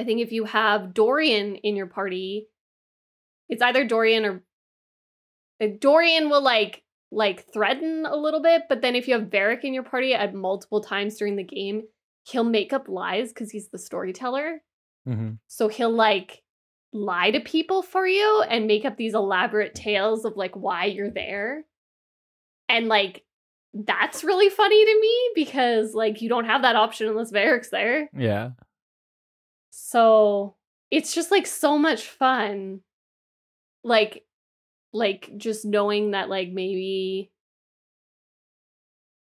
[0.00, 2.48] I think if you have Dorian in your party,
[3.50, 4.42] it's either Dorian or
[5.62, 6.82] uh, Dorian will like
[7.12, 10.32] like threaten a little bit, but then if you have Varric in your party at
[10.32, 11.82] multiple times during the game,
[12.22, 14.62] he'll make up lies because he's the storyteller.
[15.06, 16.42] hmm So he'll like
[16.94, 21.10] lie to people for you and make up these elaborate tales of like why you're
[21.10, 21.64] there.
[22.70, 23.22] And like
[23.74, 28.08] that's really funny to me because like you don't have that option unless Varric's there.
[28.16, 28.50] yeah
[29.70, 30.56] So
[30.90, 32.80] it's just like so much fun.
[33.82, 34.24] Like
[34.92, 37.30] like just knowing that like maybe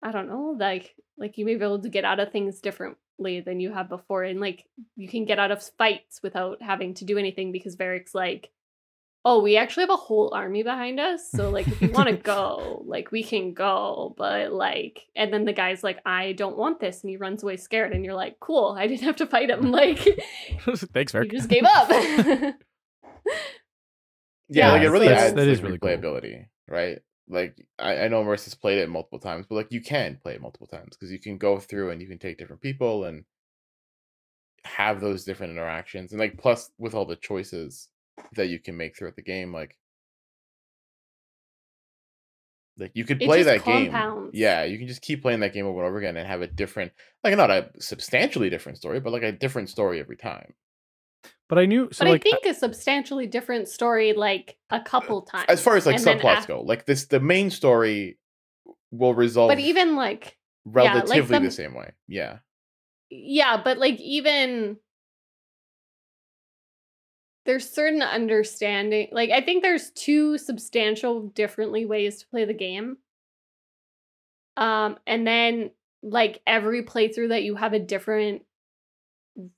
[0.03, 3.40] I don't know, like like you may be able to get out of things differently
[3.40, 7.05] than you have before and like you can get out of fights without having to
[7.05, 8.51] do anything because Varric's like
[9.27, 11.29] oh, we actually have a whole army behind us.
[11.33, 15.45] So like if you want to go, like we can go, but like and then
[15.45, 18.39] the guy's like I don't want this and he runs away scared and you're like,
[18.41, 19.99] "Cool, I didn't have to fight him." Like
[20.95, 21.31] thanks you Varric.
[21.33, 21.91] just gave up.
[21.91, 22.53] yeah,
[24.49, 26.20] yeah, like it really adds that to is like, really cool.
[26.68, 27.01] right?
[27.29, 30.41] Like I, I know Marissa's played it multiple times, but like you can play it
[30.41, 33.24] multiple times because you can go through and you can take different people and
[34.64, 37.89] have those different interactions, and like plus with all the choices
[38.35, 39.77] that you can make throughout the game, like
[42.79, 44.31] like you could play that game.
[44.33, 46.47] Yeah, you can just keep playing that game over and over again and have a
[46.47, 46.93] different,
[47.24, 50.53] like not a substantially different story, but like a different story every time.
[51.49, 54.83] but i knew so but like I think a substantially different story like a uh,
[54.83, 55.47] couple times.
[55.49, 58.18] As far as like subplots af- go, like this, the main story
[58.91, 59.49] will resolve.
[59.49, 61.93] But even like yeah, like relatively the same way.
[62.09, 62.39] Yeah.
[63.09, 64.77] yeah, but like even
[67.47, 72.99] there's certain understanding like I think there's two substantial differently ways to play the game.
[74.57, 75.70] Um and then
[76.03, 78.42] like every playthrough that you have a different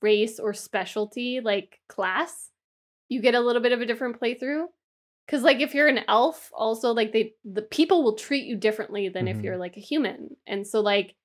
[0.01, 2.51] race or specialty like class,
[3.09, 4.65] you get a little bit of a different playthrough.
[5.29, 9.09] Cause like if you're an elf, also like they the people will treat you differently
[9.09, 9.29] than Mhm.
[9.29, 10.37] if you're like a human.
[10.47, 11.15] And so like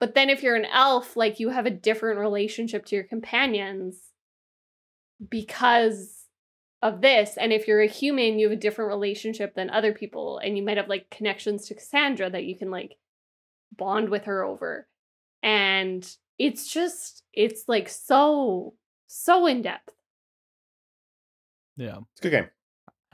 [0.00, 4.07] but then if you're an elf, like you have a different relationship to your companions
[5.30, 6.26] because
[6.82, 7.36] of this.
[7.36, 10.62] And if you're a human, you have a different relationship than other people, and you
[10.62, 12.96] might have like connections to Cassandra that you can like
[13.76, 14.86] bond with her over.
[15.42, 16.08] And
[16.38, 18.74] it's just, it's like so,
[19.06, 19.92] so in depth.
[21.76, 21.98] Yeah.
[22.12, 22.48] It's a good game.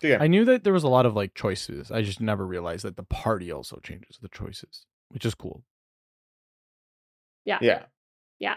[0.01, 0.23] Good game.
[0.23, 1.91] I knew that there was a lot of like choices.
[1.91, 5.63] I just never realized that the party also changes the choices, which is cool.
[7.45, 7.59] Yeah.
[7.61, 7.85] Yeah.
[8.39, 8.57] Yeah.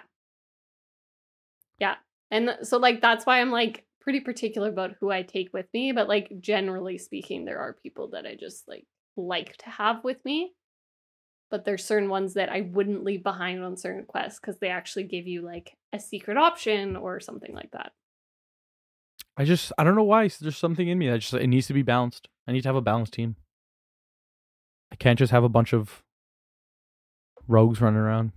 [1.79, 1.95] Yeah.
[2.31, 5.91] And so, like, that's why I'm like pretty particular about who I take with me.
[5.91, 10.23] But, like, generally speaking, there are people that I just like like to have with
[10.23, 10.53] me.
[11.49, 15.03] But there's certain ones that I wouldn't leave behind on certain quests because they actually
[15.03, 17.93] give you like a secret option or something like that.
[19.37, 20.27] I just I don't know why.
[20.27, 22.27] There's something in me that just it needs to be balanced.
[22.47, 23.35] I need to have a balanced team.
[24.91, 26.03] I can't just have a bunch of
[27.47, 28.31] rogues running around.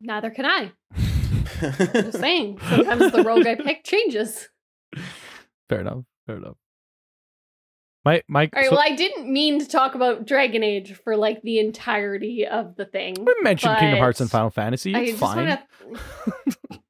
[0.00, 0.72] Neither can I.
[1.60, 2.58] Just saying.
[2.68, 4.48] Sometimes the rogue I pick changes.
[5.68, 6.04] Fair enough.
[6.26, 6.56] Fair enough.
[8.04, 8.64] My my All right.
[8.64, 12.76] so- well, I didn't mean to talk about Dragon Age for like the entirety of
[12.76, 13.14] the thing.
[13.18, 14.94] we mentioned Kingdom Hearts and Final Fantasy.
[14.94, 15.36] It's just fine.
[15.36, 15.66] wanna-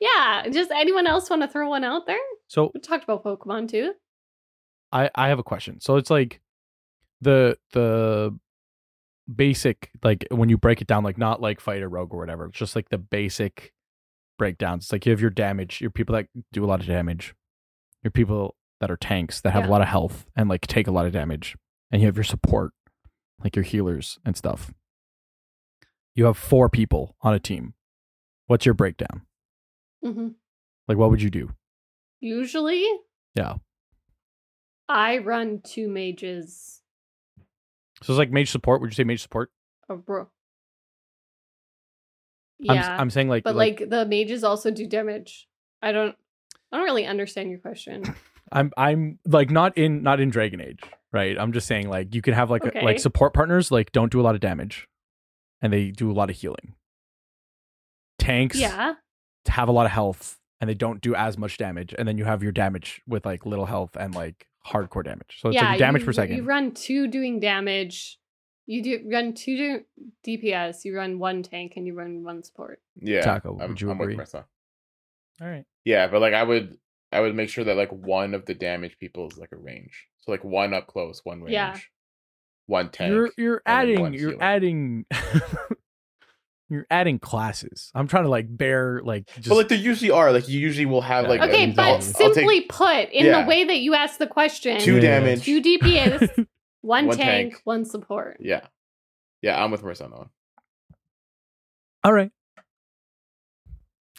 [0.00, 0.44] yeah.
[0.50, 2.18] Does anyone else want to throw one out there?
[2.48, 3.92] So We talked about Pokemon too.
[4.90, 5.80] I I have a question.
[5.80, 6.40] So it's like
[7.20, 8.36] the the
[9.34, 12.46] basic like when you break it down like not like fighter rogue or whatever.
[12.46, 13.72] It's just like the basic
[14.38, 14.84] breakdowns.
[14.84, 17.34] It's like you have your damage, your people that do a lot of damage,
[18.02, 19.68] your people that are tanks that have Yeah.
[19.68, 21.56] a lot of health and like take a lot of damage,
[21.90, 22.72] and you have your support,
[23.42, 24.72] like your healers and stuff.
[26.14, 27.74] You have four people on a team.
[28.48, 29.22] What's your breakdown?
[30.02, 30.28] hmm
[30.88, 31.52] Like what would you do?
[32.20, 32.84] Usually,
[33.34, 33.54] Yeah.
[34.88, 36.81] I run two mages.
[38.02, 38.80] So it's like mage support.
[38.80, 39.50] Would you say mage support?
[39.88, 40.28] A bro.
[42.68, 45.48] I'm, Yeah, I'm saying like but like, the mages also do damage.
[45.80, 46.16] I don't.
[46.70, 48.14] I don't really understand your question.
[48.52, 50.80] I'm I'm like not in not in Dragon Age,
[51.12, 51.38] right?
[51.38, 54.20] I'm just saying like you can have like a- like support partners like don't do
[54.20, 54.88] a lot of damage,
[55.60, 56.74] and they do a lot of healing.
[58.18, 58.94] Tanks yeah.
[59.48, 62.24] have a lot of health and they don't do as much damage, and then you
[62.24, 65.38] have your damage with like little health and like hardcore damage.
[65.40, 65.70] So it's yeah.
[65.70, 66.36] like damage you, per second.
[66.36, 68.18] You run two doing damage.
[68.66, 69.56] You do run two
[70.24, 70.84] do- DPS.
[70.84, 72.80] You run one tank, and you run one support.
[73.00, 73.22] Yeah.
[73.22, 74.16] Taco, I'm, would you I'm agree?
[74.16, 74.46] myself.
[75.40, 75.64] All right.
[75.84, 76.76] Yeah, but like I would
[77.10, 80.08] I would make sure that like one of the damage people is like a range.
[80.20, 81.52] So like one up close, one range.
[81.52, 81.76] Yeah.
[82.66, 83.10] One tank.
[83.10, 84.42] You're you're adding you're healer.
[84.42, 85.06] adding
[86.72, 87.90] you're adding classes.
[87.94, 90.32] I'm trying to like bear like just but like there usually are.
[90.32, 93.26] Like you usually will have like Okay, means but I'll- I'll simply take put, in
[93.26, 93.42] Yeah.
[93.42, 95.00] the way that you asked the question, two Yeah.
[95.00, 95.44] damage.
[95.44, 96.46] two DPS,
[96.80, 97.60] one, One tank, tank.
[97.64, 98.38] one support.
[98.40, 98.60] Yeah.
[99.42, 100.30] Yeah, I'm with Marissa on that one.
[102.04, 102.30] All right.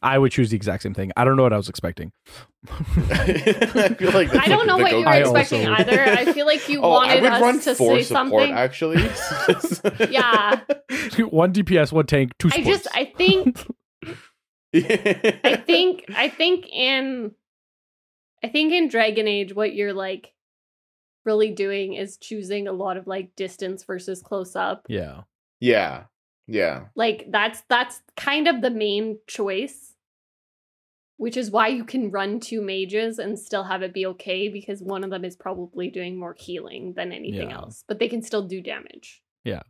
[0.04, 1.12] I would choose the exact same thing.
[1.18, 2.12] I don't know what I was expecting.
[3.10, 6.04] I feel like I don't like know the what you were I expecting also- either.
[6.04, 8.52] I feel like you oh, I wanted would us run to for say support something.
[8.52, 8.98] actually.
[10.12, 10.60] Yeah.
[11.30, 13.66] one DPS, one tank, two I just, I think,
[14.76, 17.32] I I think, I think in,
[18.44, 20.34] I think in Dragon Age, what you're like
[21.26, 24.86] really doing is choosing a lot of like distance versus close up.
[24.90, 25.22] yeah.
[25.60, 26.04] Yeah.
[26.46, 26.88] Yeah.
[26.94, 29.93] Like that's that's kind of the main choice.
[31.24, 34.82] Which is why you can run two mages and still have it be okay because
[34.82, 37.56] one of them is probably doing more healing than anything Yeah.
[37.62, 39.22] else, but they can still do damage.
[39.46, 39.64] Yeah.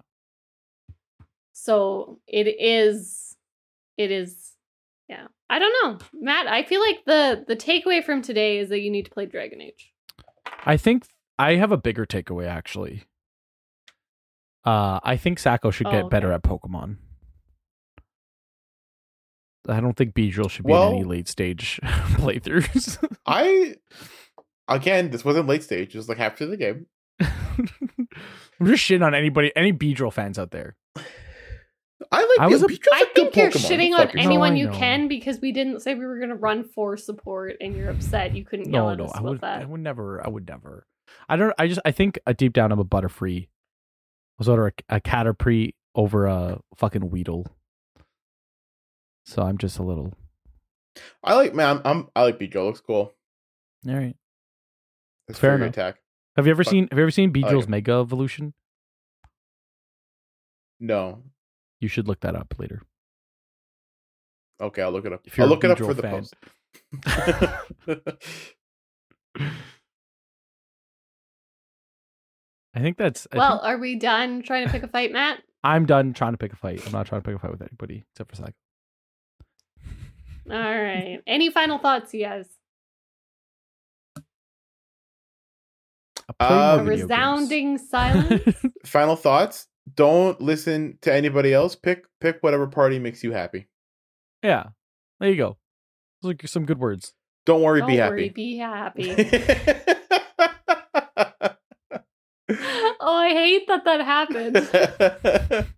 [1.51, 3.37] So it is
[3.97, 4.53] it is
[5.07, 5.27] yeah.
[5.49, 5.99] I don't know.
[6.19, 9.27] Matt, I feel like the the takeaway from today is that you need to play
[9.27, 9.93] Dragon Age.
[10.65, 11.05] I think
[11.37, 13.03] I have a bigger takeaway actually.
[14.65, 16.97] Uh I think Sacco should Oh, get better at Pokemon.
[19.67, 22.97] I don't think Beedrill should be Well- in any late stage playthroughs.
[23.25, 23.75] I
[24.67, 25.93] again, this wasn't late stage.
[25.95, 26.87] It was like after the game.
[27.19, 30.75] I'm just shitting on anybody, any Beedrill fans out there.
[32.11, 32.39] I like.
[32.39, 33.69] I was a- Pikachu's I good think you're Pokemon.
[33.71, 36.63] shitting on Fucking- No, anyone you can because we didn't say we were gonna run
[36.65, 39.41] for support and you're upset you couldn't yell No, at no, us I about would,
[39.41, 39.61] that.
[39.61, 40.85] I would never, I would never.
[41.29, 41.53] I don't.
[41.57, 43.43] I just, I think uh, deep down I'm a Butterfree.
[43.45, 43.47] I
[44.37, 47.45] was over a, a Caterpie over a fucking Weedle.
[49.25, 50.13] So I'm just a little.
[51.23, 51.77] I like man.
[51.77, 52.65] I'm, I'm I like Beedrill.
[52.65, 53.13] Looks cool.
[53.87, 54.15] All right.
[55.27, 55.69] It's Fair enough.
[55.69, 55.97] attack.
[56.35, 56.71] Have you ever Fuck.
[56.71, 56.87] seen?
[56.91, 57.69] Have you ever seen like Beedrill's it.
[57.69, 58.53] Mega Evolution?
[60.79, 61.23] No.
[61.79, 62.81] You should look that up later.
[64.61, 65.21] Okay, I'll look it up.
[65.25, 66.11] If you're I'll a look it up Beedrill for the fan.
[66.11, 66.35] post.
[72.75, 73.27] I think that's.
[73.31, 75.41] I well, think are we done trying to pick a fight, Matt?
[75.63, 76.81] I'm done trying to pick a fight.
[76.85, 78.53] I'm not trying to pick a fight with anybody except for Psycho.
[80.49, 81.19] All right.
[81.25, 82.47] Any final thoughts, you guys?
[86.39, 87.01] Play Uh, A video games.
[87.03, 88.65] resounding silence.
[88.85, 89.67] Final thoughts.
[89.93, 91.75] Don't listen to anybody else.
[91.75, 93.67] Pick pick whatever party makes you happy.
[94.41, 94.67] yeah,
[95.19, 95.57] there you go.
[96.21, 97.13] Those are some good words.
[97.45, 98.31] Don't worry, Don't be worry, happy.
[98.33, 99.11] be happy.
[103.01, 105.67] oh, I hate that that happened.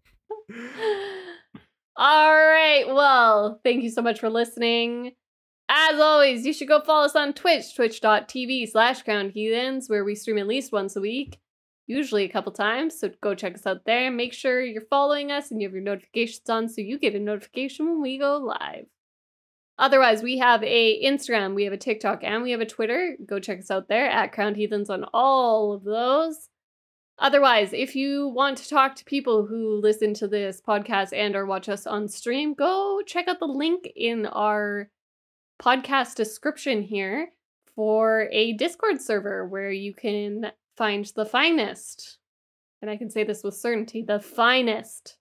[1.97, 2.83] All right.
[2.87, 5.13] Well, thank you so much for listening.
[5.69, 10.13] As always, you should go follow us on Twitch, twitch.tv slash crown heathens, where we
[10.13, 11.39] stream at least once a week,
[11.87, 12.99] usually a couple times.
[12.99, 14.11] So go check us out there.
[14.11, 17.19] Make sure you're following us and you have your notifications on so you get a
[17.19, 18.85] notification when we go live.
[19.77, 23.17] Otherwise, we have a Instagram, we have a TikTok, and we have a Twitter.
[23.25, 26.49] Go check us out there at Crowned Heathens on all of those.
[27.17, 31.45] Otherwise, if you want to talk to people who listen to this podcast and or
[31.45, 34.89] watch us on stream, go check out the link in our
[35.61, 37.29] podcast description here
[37.73, 42.17] for a Discord server where you can find the finest,
[42.81, 45.17] and I can say this with certainty, the finest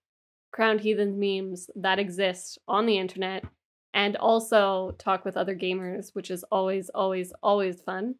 [0.52, 3.44] Crowned Heathen memes that exist on the internet,
[3.92, 8.16] and also talk with other gamers, which is always, always, always fun.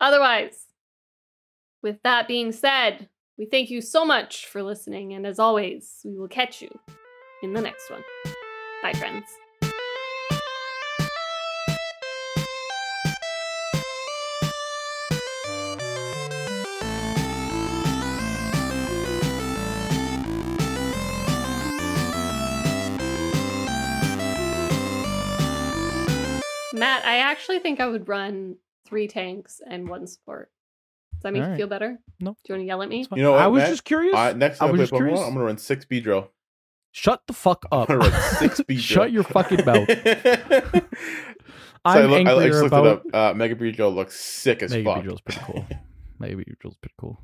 [0.00, 0.66] Otherwise,
[1.82, 6.16] with that being said, we thank you so much for listening, and as always, we
[6.16, 6.70] will catch you
[7.42, 8.04] in the next one.
[8.82, 9.24] Bye, friends.
[26.72, 30.50] Matt, I actually think I would run three tanks and one support.
[31.24, 31.58] Does that make you Alright.
[31.58, 31.98] feel better?
[32.20, 32.32] No.
[32.32, 33.06] Do you want to yell at me?
[33.16, 33.70] You know what, I was Matt?
[33.70, 34.14] just curious.
[34.14, 35.20] Uh, next I time I, was play just Pokemon, curious.
[35.20, 36.28] I'm gonna run six Beedrill.
[36.92, 37.88] Shut the fuck up.
[37.88, 38.78] I'm gonna run six Beedrill.
[38.80, 39.88] Shut your fucking mouth.
[39.88, 40.82] so
[41.86, 43.32] I, I'm look, I angrier just looked about it up.
[43.32, 45.02] Uh, Mega Beedrill looks sick as Mega fuck.
[45.02, 45.66] Beedrill's pretty cool.
[46.18, 47.18] Mega Beedrill's pretty cool.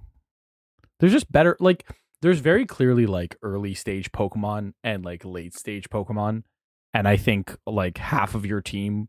[0.98, 1.86] There's just better like
[2.22, 6.44] there's very clearly like early stage Pokemon and like late stage Pokemon.
[6.94, 9.08] And I think like half of your team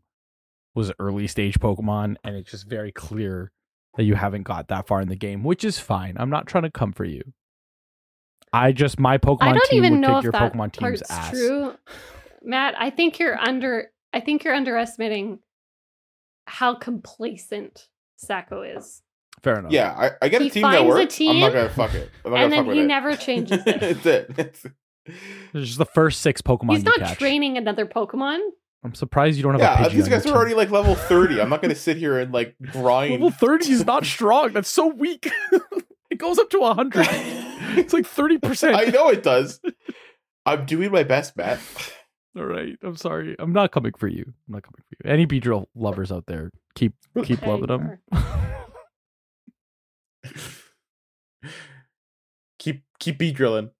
[0.74, 3.52] was early stage Pokemon, and it's just very clear
[3.96, 6.16] that you haven't got that far in the game, which is fine.
[6.18, 7.22] I'm not trying to come for you.
[8.52, 10.72] I just my Pokemon I don't team even would know kick if your that Pokemon
[10.72, 11.30] team's part's ass.
[11.30, 11.74] true.
[12.42, 15.38] Matt, I think you're under I think you're underestimating
[16.46, 19.02] how complacent Sacco is.
[19.42, 19.72] Fair enough.
[19.72, 21.20] Yeah, I, I get He a team that finds a works.
[21.20, 22.10] I'm not gonna fuck it.
[22.24, 23.82] I'm not and then fuck he with never changes it.
[23.82, 23.82] it.
[23.82, 24.30] It's it.
[24.36, 24.66] It's,
[25.54, 27.18] just the first six Pokemon He's you not catch.
[27.18, 28.38] training another Pokemon.
[28.84, 30.34] I'm surprised you don't have yeah, a Pidgey these on guys your are team.
[30.34, 31.40] already like level 30.
[31.40, 33.12] I'm not gonna sit here and like grind.
[33.12, 34.52] Level 30 is not strong.
[34.52, 35.30] That's so weak.
[36.10, 37.06] it goes up to 100.
[37.74, 38.74] It's like 30%.
[38.74, 39.58] I know it does.
[40.44, 41.58] I'm doing my best, Matt.
[42.36, 42.76] All right.
[42.82, 43.34] I'm sorry.
[43.38, 44.24] I'm not coming for you.
[44.26, 45.10] I'm not coming for you.
[45.10, 46.92] Any Beedrill lovers out there, keep
[47.24, 47.98] keep Okay, loving them.
[52.58, 53.70] keep keep beat drilling.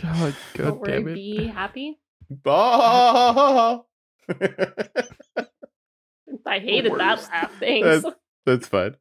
[0.00, 1.14] God, God Don't worry, damn it.
[1.14, 1.98] be happy.
[2.46, 3.80] Ah!
[6.46, 7.52] I hated that laugh.
[7.58, 8.04] Thanks.
[8.46, 8.96] That's fine.